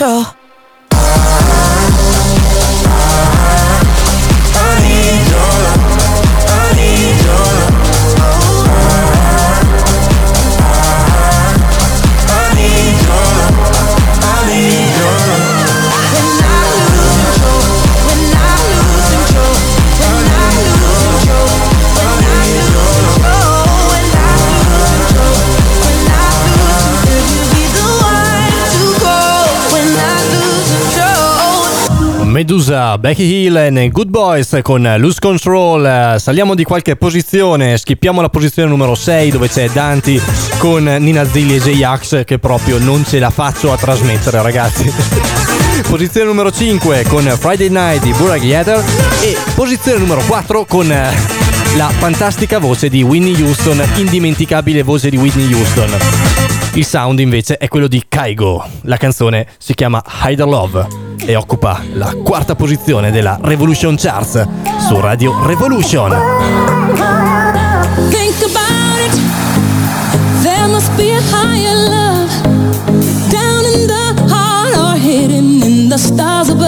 lose 0.00 0.39
Medusa, 32.50 32.98
Becky 32.98 33.44
Hill 33.44 33.56
e 33.56 33.90
Good 33.90 34.08
Boys 34.08 34.58
con 34.62 34.96
Lose 34.98 35.20
Control. 35.20 36.16
Saliamo 36.18 36.56
di 36.56 36.64
qualche 36.64 36.96
posizione, 36.96 37.78
schippiamo 37.78 38.20
la 38.20 38.28
posizione 38.28 38.68
numero 38.68 38.96
6 38.96 39.30
dove 39.30 39.48
c'è 39.48 39.68
Danti 39.68 40.20
con 40.58 40.82
Nina 40.82 41.24
Zilli 41.24 41.54
e 41.54 41.60
J-Ax 41.60 42.24
che 42.24 42.40
proprio 42.40 42.78
non 42.78 43.04
ce 43.04 43.20
la 43.20 43.30
faccio 43.30 43.70
a 43.70 43.76
trasmettere 43.76 44.42
ragazzi. 44.42 44.92
Posizione 45.88 46.26
numero 46.26 46.50
5 46.50 47.04
con 47.06 47.22
Friday 47.38 47.68
Night 47.68 48.02
di 48.02 48.12
Burak 48.14 48.42
Yeter 48.42 48.84
e 49.22 49.36
posizione 49.54 49.98
numero 49.98 50.20
4 50.26 50.64
con 50.64 50.90
eh, 50.90 51.08
la 51.76 51.88
fantastica 51.98 52.58
voce 52.58 52.88
di 52.88 53.04
Whitney 53.04 53.40
Houston, 53.40 53.80
indimenticabile 53.94 54.82
voce 54.82 55.08
di 55.08 55.16
Whitney 55.16 55.52
Houston. 55.52 56.59
Il 56.74 56.86
sound 56.86 57.18
invece 57.18 57.56
è 57.58 57.66
quello 57.66 57.88
di 57.88 58.04
Kaigo. 58.08 58.64
La 58.82 58.96
canzone 58.96 59.46
si 59.58 59.74
chiama 59.74 60.02
Hider 60.24 60.46
Love 60.46 60.86
e 61.26 61.34
occupa 61.34 61.82
la 61.94 62.14
quarta 62.22 62.54
posizione 62.54 63.10
della 63.10 63.38
Revolution 63.42 63.96
Charts 63.96 64.46
su 64.86 65.00
Radio 65.00 65.44
Revolution. 65.46 66.10
Think 68.08 68.42
about 68.44 69.00
it. 69.04 69.20
There 70.42 70.68
must 70.68 70.94
be 70.96 71.12
a 71.12 71.20
higher 71.32 71.74
love 71.74 72.30
down 73.30 73.64
in 73.74 73.86
the 73.86 74.32
heart 74.32 74.76
or 74.76 74.96
hidden 74.96 75.60
in 75.62 75.88
the 75.88 75.98
stars 75.98 76.48
above. 76.48 76.59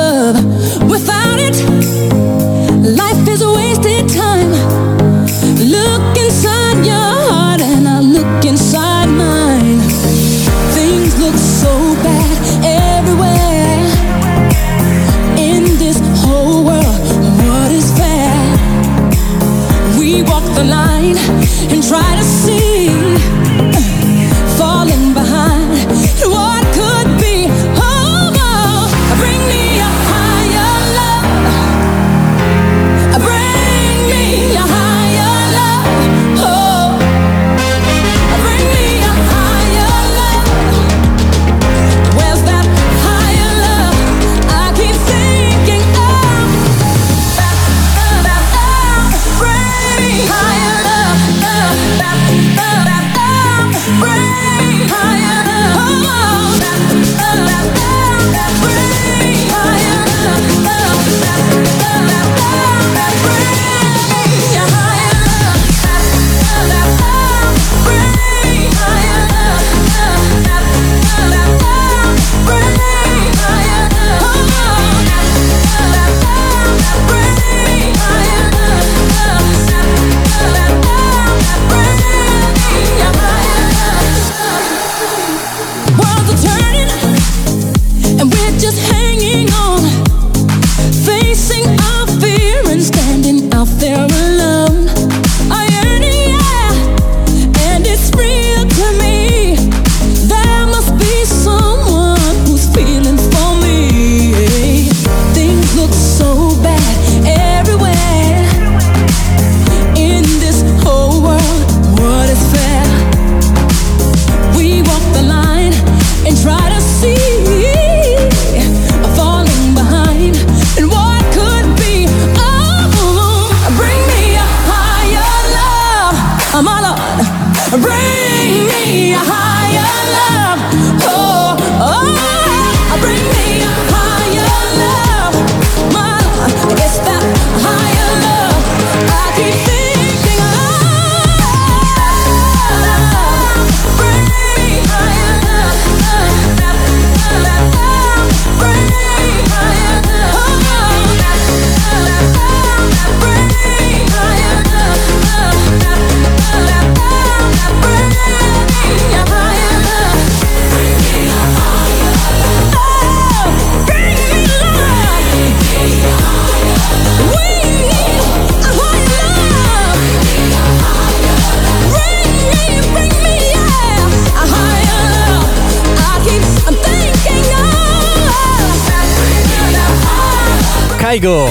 Kygo, 181.12 181.46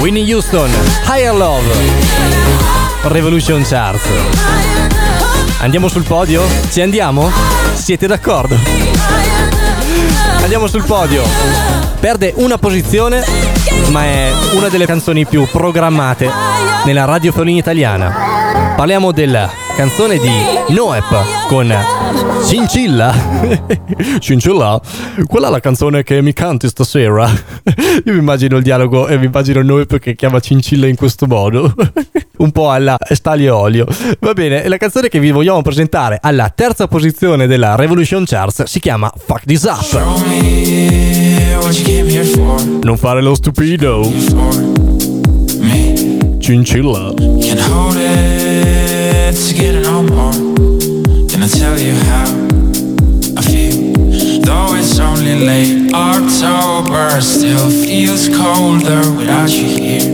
Winnie 0.00 0.30
Houston, 0.30 0.68
Higher 1.06 1.34
Love, 1.34 1.64
Revolution 3.04 3.62
Charts. 3.62 4.06
Andiamo 5.60 5.88
sul 5.88 6.02
podio? 6.02 6.42
Ci 6.70 6.82
andiamo? 6.82 7.30
Siete 7.72 8.06
d'accordo? 8.06 8.54
Andiamo 10.42 10.66
sul 10.66 10.84
podio. 10.84 11.22
Perde 11.98 12.34
una 12.36 12.58
posizione, 12.58 13.24
ma 13.92 14.04
è 14.04 14.30
una 14.52 14.68
delle 14.68 14.84
canzoni 14.84 15.24
più 15.24 15.48
programmate 15.50 16.30
nella 16.84 17.06
radiofonia 17.06 17.56
italiana. 17.56 18.37
Parliamo 18.78 19.10
della 19.10 19.50
canzone 19.74 20.18
di 20.18 20.30
Noep 20.68 21.48
con 21.48 21.74
Cincilla. 22.46 23.12
Cincilla? 24.20 24.80
Quella 25.26 25.48
è 25.48 25.50
la 25.50 25.58
canzone 25.58 26.04
che 26.04 26.22
mi 26.22 26.32
canti 26.32 26.68
stasera. 26.68 27.28
Io 28.04 28.12
mi 28.12 28.18
immagino 28.20 28.58
il 28.58 28.62
dialogo 28.62 29.08
e 29.08 29.18
mi 29.18 29.24
immagino 29.24 29.62
Noep 29.62 29.98
che 29.98 30.14
chiama 30.14 30.38
Cincilla 30.38 30.86
in 30.86 30.94
questo 30.94 31.26
modo. 31.26 31.74
Un 32.38 32.52
po' 32.52 32.70
alla 32.70 32.96
Stalio 33.00 33.56
Olio. 33.56 33.84
Va 34.20 34.32
bene, 34.32 34.68
la 34.68 34.76
canzone 34.76 35.08
che 35.08 35.18
vi 35.18 35.32
vogliamo 35.32 35.60
presentare 35.60 36.18
alla 36.22 36.48
terza 36.48 36.86
posizione 36.86 37.48
della 37.48 37.74
Revolution 37.74 38.22
Charts 38.26 38.62
si 38.62 38.78
chiama 38.78 39.12
Fuck 39.12 39.44
This 39.44 39.64
Up. 39.64 40.02
Non 42.84 42.96
fare 42.96 43.22
lo 43.22 43.34
stupido. 43.34 44.97
Cincilla. 46.48 47.14
Can 47.42 47.58
hold 47.58 47.96
it 47.98 49.34
to 49.36 49.52
get 49.52 49.74
it 49.74 49.82
no 49.82 50.02
more. 50.02 50.32
Can 51.28 51.42
I 51.42 51.46
tell 51.46 51.78
you 51.78 51.92
how 52.08 52.24
I 53.36 53.42
feel? 53.42 53.92
Though 54.46 54.74
it's 54.74 54.98
only 54.98 55.44
late 55.44 55.92
October, 55.92 57.20
still 57.20 57.68
feels 57.68 58.30
colder 58.30 59.02
without 59.18 59.50
you 59.50 59.68
here. 59.76 60.08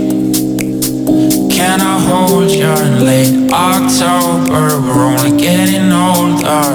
Can 1.54 1.80
I 1.80 2.00
hold 2.00 2.50
you 2.50 2.66
in 2.66 3.04
late 3.04 3.52
October? 3.52 4.80
We're 4.82 5.04
only 5.04 5.40
getting 5.40 5.92
older. 5.92 6.66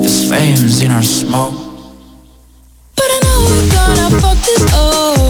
There's 0.00 0.26
flames 0.26 0.82
in 0.82 0.90
our 0.90 1.04
smoke. 1.04 1.54
But 2.96 3.06
I 3.06 3.20
know 3.22 3.38
we're 3.46 3.70
gonna 3.70 4.20
fuck 4.20 4.38
this 4.44 4.74
up. 4.74 5.21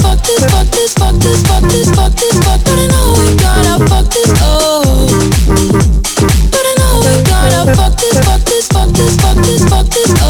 Fuck 0.00 0.20
this, 0.22 0.44
fuck 0.50 0.66
this, 0.68 0.94
fuck 0.94 1.14
this, 1.16 1.42
fuck 1.46 1.62
this, 1.62 1.90
fuck 1.94 2.12
this, 2.12 2.36
fuck. 2.44 2.60
But 2.64 2.78
I 2.78 2.86
know 2.86 3.14
we're 3.16 3.36
gonna 3.36 3.86
fuck 3.88 4.06
this 4.12 4.30
up. 4.42 4.84
But 6.50 6.64
I 6.64 6.74
know 6.78 7.00
we're 7.04 7.24
gonna 7.24 7.74
fuck 7.76 7.94
this, 7.96 8.18
fuck 8.24 8.42
this, 8.44 8.68
fuck 8.68 8.88
this, 8.90 9.16
fuck 9.16 9.36
this, 9.36 9.64
fuck 9.68 9.86
this 9.86 10.25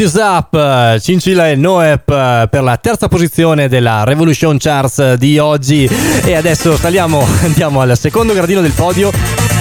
This 0.00 0.14
Up, 0.14 0.98
Cincilla 0.98 1.50
e 1.50 1.56
Noep 1.56 2.08
eh, 2.08 2.48
per 2.50 2.62
la 2.62 2.78
terza 2.78 3.06
posizione 3.08 3.68
della 3.68 4.02
Revolution 4.02 4.56
Charts 4.56 5.12
di 5.16 5.38
oggi. 5.38 5.86
E 6.24 6.34
adesso 6.34 6.74
saliamo, 6.78 7.22
andiamo 7.44 7.82
al 7.82 7.98
secondo 7.98 8.32
gradino 8.32 8.62
del 8.62 8.72
podio 8.72 9.12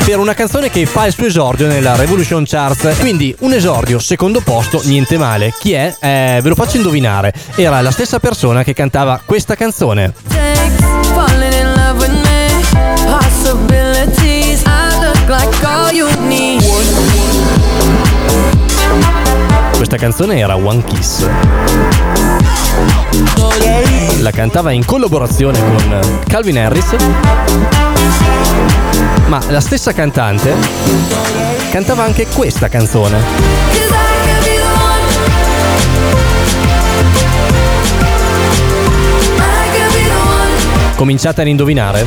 per 0.05 0.17
una 0.17 0.33
canzone 0.33 0.69
che 0.69 0.85
fa 0.85 1.07
il 1.07 1.13
suo 1.13 1.25
esordio 1.25 1.67
nella 1.67 1.97
Revolution 1.97 2.45
Charts. 2.45 2.99
Quindi 2.99 3.35
un 3.39 3.51
esordio, 3.51 3.99
secondo 3.99 4.39
posto, 4.39 4.79
niente 4.85 5.17
male. 5.17 5.53
Chi 5.59 5.73
è? 5.73 5.93
Eh, 5.99 6.39
ve 6.41 6.47
lo 6.47 6.55
faccio 6.55 6.77
indovinare. 6.77 7.33
Era 7.55 7.81
la 7.81 7.91
stessa 7.91 8.19
persona 8.19 8.63
che 8.63 8.71
cantava 8.71 9.19
questa 9.25 9.55
canzone. 9.55 10.13
Falling 15.91 16.48
Questa 19.89 20.05
canzone 20.05 20.37
era 20.37 20.55
One 20.55 20.83
Kiss. 20.83 21.27
La 24.19 24.29
cantava 24.29 24.69
in 24.69 24.85
collaborazione 24.85 25.57
con 25.57 26.19
Calvin 26.27 26.59
Harris. 26.59 26.95
Ma 29.25 29.41
la 29.47 29.59
stessa 29.59 29.91
cantante 29.91 30.53
cantava 31.71 32.03
anche 32.03 32.27
questa 32.27 32.69
canzone. 32.69 33.17
Cominciate 40.97 41.41
ad 41.41 41.47
indovinare? 41.47 42.05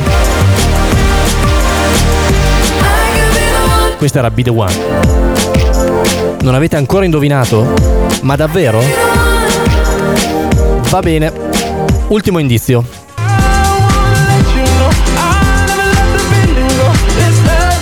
Questa 3.97 4.19
era 4.19 4.31
Be 4.31 4.43
The 4.43 4.49
One. 4.51 5.62
Non 6.43 6.55
avete 6.55 6.75
ancora 6.75 7.05
indovinato? 7.05 7.73
Ma 8.23 8.35
davvero? 8.35 8.83
Va 10.89 10.99
bene. 10.99 11.31
Ultimo 12.09 12.37
indizio. 12.37 12.85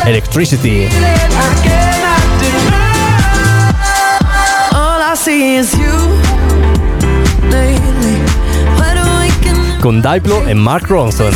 Electricity. 0.03 0.87
Con 9.79 9.99
Diplo 9.99 10.45
e 10.45 10.53
Mark 10.53 10.85
Ronson. 10.85 11.33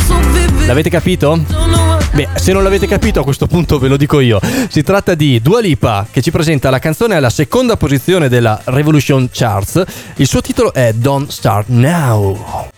L'avete 0.64 0.90
capito? 0.90 1.85
Beh, 2.16 2.28
se 2.36 2.50
non 2.54 2.62
l'avete 2.62 2.86
capito 2.86 3.20
a 3.20 3.24
questo 3.24 3.46
punto 3.46 3.78
ve 3.78 3.88
lo 3.88 3.98
dico 3.98 4.20
io. 4.20 4.40
Si 4.70 4.82
tratta 4.82 5.14
di 5.14 5.38
Dua 5.42 5.60
Lipa 5.60 6.06
che 6.10 6.22
ci 6.22 6.30
presenta 6.30 6.70
la 6.70 6.78
canzone 6.78 7.14
alla 7.14 7.28
seconda 7.28 7.76
posizione 7.76 8.30
della 8.30 8.58
Revolution 8.64 9.28
Charts. 9.30 9.84
Il 10.14 10.26
suo 10.26 10.40
titolo 10.40 10.72
è 10.72 10.94
Don't 10.94 11.28
Start 11.28 11.68
Now. 11.68 12.70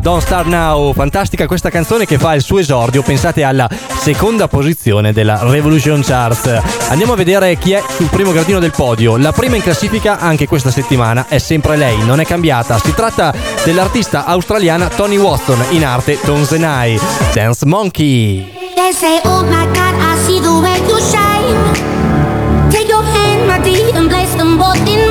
Don't 0.00 0.22
Start 0.22 0.46
Now, 0.46 0.92
fantastica 0.92 1.46
questa 1.46 1.70
canzone 1.70 2.06
che 2.06 2.18
fa 2.18 2.34
il 2.34 2.42
suo 2.42 2.58
esordio, 2.58 3.02
pensate 3.02 3.42
alla 3.42 3.68
seconda 3.98 4.48
posizione 4.48 5.12
della 5.12 5.38
Revolution 5.42 6.02
Charts. 6.02 6.60
Andiamo 6.88 7.14
a 7.14 7.16
vedere 7.16 7.56
chi 7.56 7.72
è 7.72 7.82
sul 7.88 8.06
primo 8.06 8.32
gradino 8.32 8.58
del 8.58 8.70
podio. 8.70 9.16
La 9.16 9.32
prima 9.32 9.56
in 9.56 9.62
classifica 9.62 10.18
anche 10.18 10.46
questa 10.46 10.70
settimana 10.70 11.26
è 11.28 11.38
sempre 11.38 11.76
lei, 11.76 11.98
non 12.04 12.20
è 12.20 12.24
cambiata. 12.24 12.78
Si 12.78 12.94
tratta 12.94 13.34
dell'artista 13.64 14.24
australiana 14.24 14.88
Tony 14.88 15.16
Watson, 15.16 15.62
in 15.70 15.84
arte 15.84 16.20
Tonzenai, 16.20 16.98
Dance 17.32 17.66
Monkey. 17.66 18.52
They 18.74 18.92
say, 18.92 19.20
oh 19.24 19.42
my 19.42 19.66
God, 19.66 19.94
I 19.98 20.16
see 20.24 20.40
the 20.40 20.48
way 20.48 20.78
you 20.86 20.98
shine. 21.00 22.70
Take 22.70 22.88
your 22.88 23.02
hand, 23.02 23.46
my 23.46 23.58
dear, 23.60 23.94
and 23.96 24.08
place 24.08 24.34
them 24.36 24.56
both 24.56 24.76
in 24.86 25.07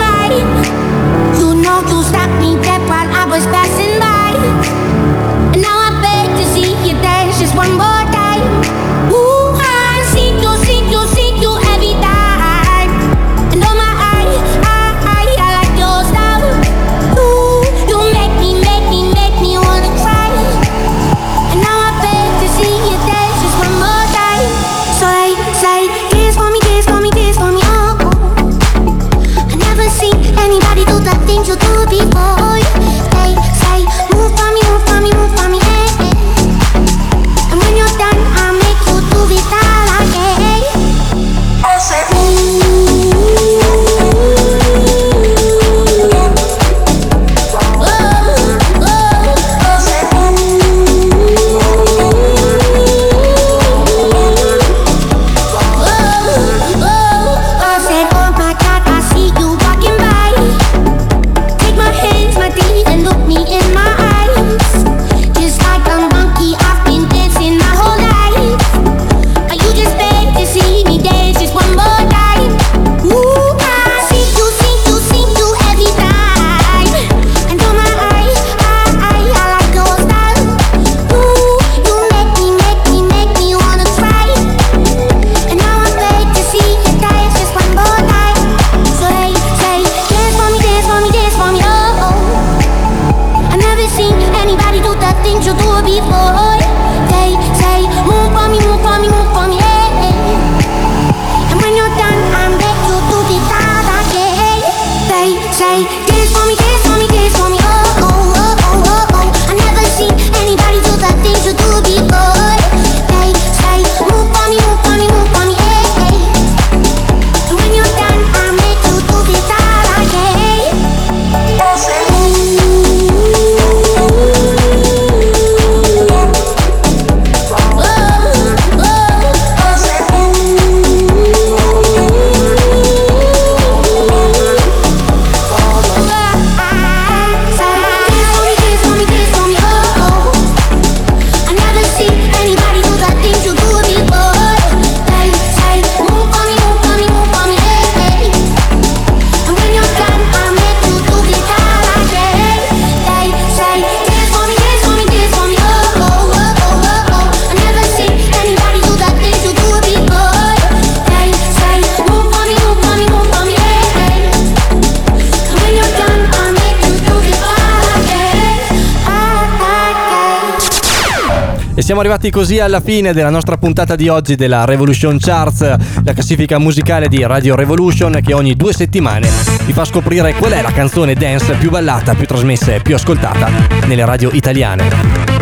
siamo 171.88 172.02
arrivati 172.02 172.30
così 172.30 172.60
alla 172.60 172.82
fine 172.82 173.14
della 173.14 173.30
nostra 173.30 173.56
puntata 173.56 173.96
di 173.96 174.10
oggi 174.10 174.36
della 174.36 174.66
Revolution 174.66 175.18
Charts, 175.18 175.62
la 176.04 176.12
classifica 176.12 176.60
musicale 176.60 177.08
di 177.08 177.26
Radio 177.26 177.56
Revolution 177.56 178.20
che 178.22 178.34
ogni 178.34 178.56
due 178.56 178.74
settimane 178.74 179.30
vi 179.64 179.72
fa 179.72 179.86
scoprire 179.86 180.34
qual 180.34 180.52
è 180.52 180.62
la 180.62 180.74
canzone 180.74 181.14
dance 181.14 181.54
più 181.54 181.70
ballata, 181.70 182.14
più 182.14 182.26
trasmessa 182.26 182.74
e 182.74 182.82
più 182.82 182.94
ascoltata 182.94 183.50
nelle 183.86 184.04
radio 184.04 184.32
italiane. 184.34 184.90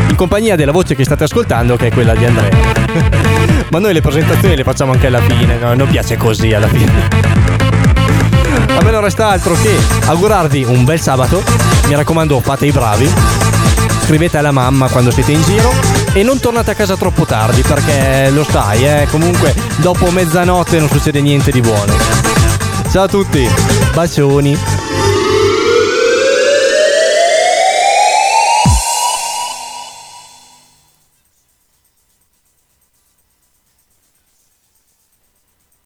In 0.08 0.16
compagnia 0.16 0.56
della 0.56 0.72
voce 0.72 0.94
che 0.94 1.04
state 1.04 1.24
ascoltando, 1.24 1.78
che 1.78 1.88
è 1.88 1.92
quella 1.92 2.14
di 2.14 2.26
Andrea. 2.26 2.56
Ma 3.72 3.80
noi 3.80 3.94
le 3.94 4.02
presentazioni 4.02 4.56
le 4.56 4.64
facciamo 4.64 4.92
anche 4.92 5.08
alla 5.08 5.22
fine, 5.22 5.58
no? 5.58 5.74
non 5.74 5.88
piace 5.88 6.16
così 6.16 6.54
alla 6.54 6.68
fine. 6.68 6.92
A 8.78 8.84
me 8.84 8.92
non 8.92 9.02
resta 9.02 9.30
altro 9.30 9.56
che 9.56 9.76
augurarvi 10.06 10.64
un 10.66 10.84
bel 10.84 11.02
sabato. 11.02 11.42
Mi 11.88 11.96
raccomando, 11.96 12.40
fate 12.40 12.68
i 12.68 12.72
bravi. 12.72 13.12
Scrivete 14.04 14.38
alla 14.38 14.52
mamma 14.52 14.88
quando 14.90 15.10
siete 15.10 15.32
in 15.32 15.42
giro 15.42 15.95
e 16.16 16.24
non 16.24 16.40
tornate 16.40 16.72
a 16.72 16.76
casa 16.76 16.96
troppo 16.96 17.26
tardi 17.26 17.62
perché 17.62 18.30
lo 18.30 18.46
sai, 18.46 18.88
eh, 18.88 19.08
comunque 19.12 19.54
dopo 19.82 20.10
mezzanotte 20.12 20.80
non 20.80 20.88
succede 20.88 21.20
niente 21.20 21.52
di 21.52 21.60
buono. 21.60 21.94
Ciao 22.90 23.04
a 23.04 23.08
tutti, 23.10 23.46
bacioni. 23.94 24.75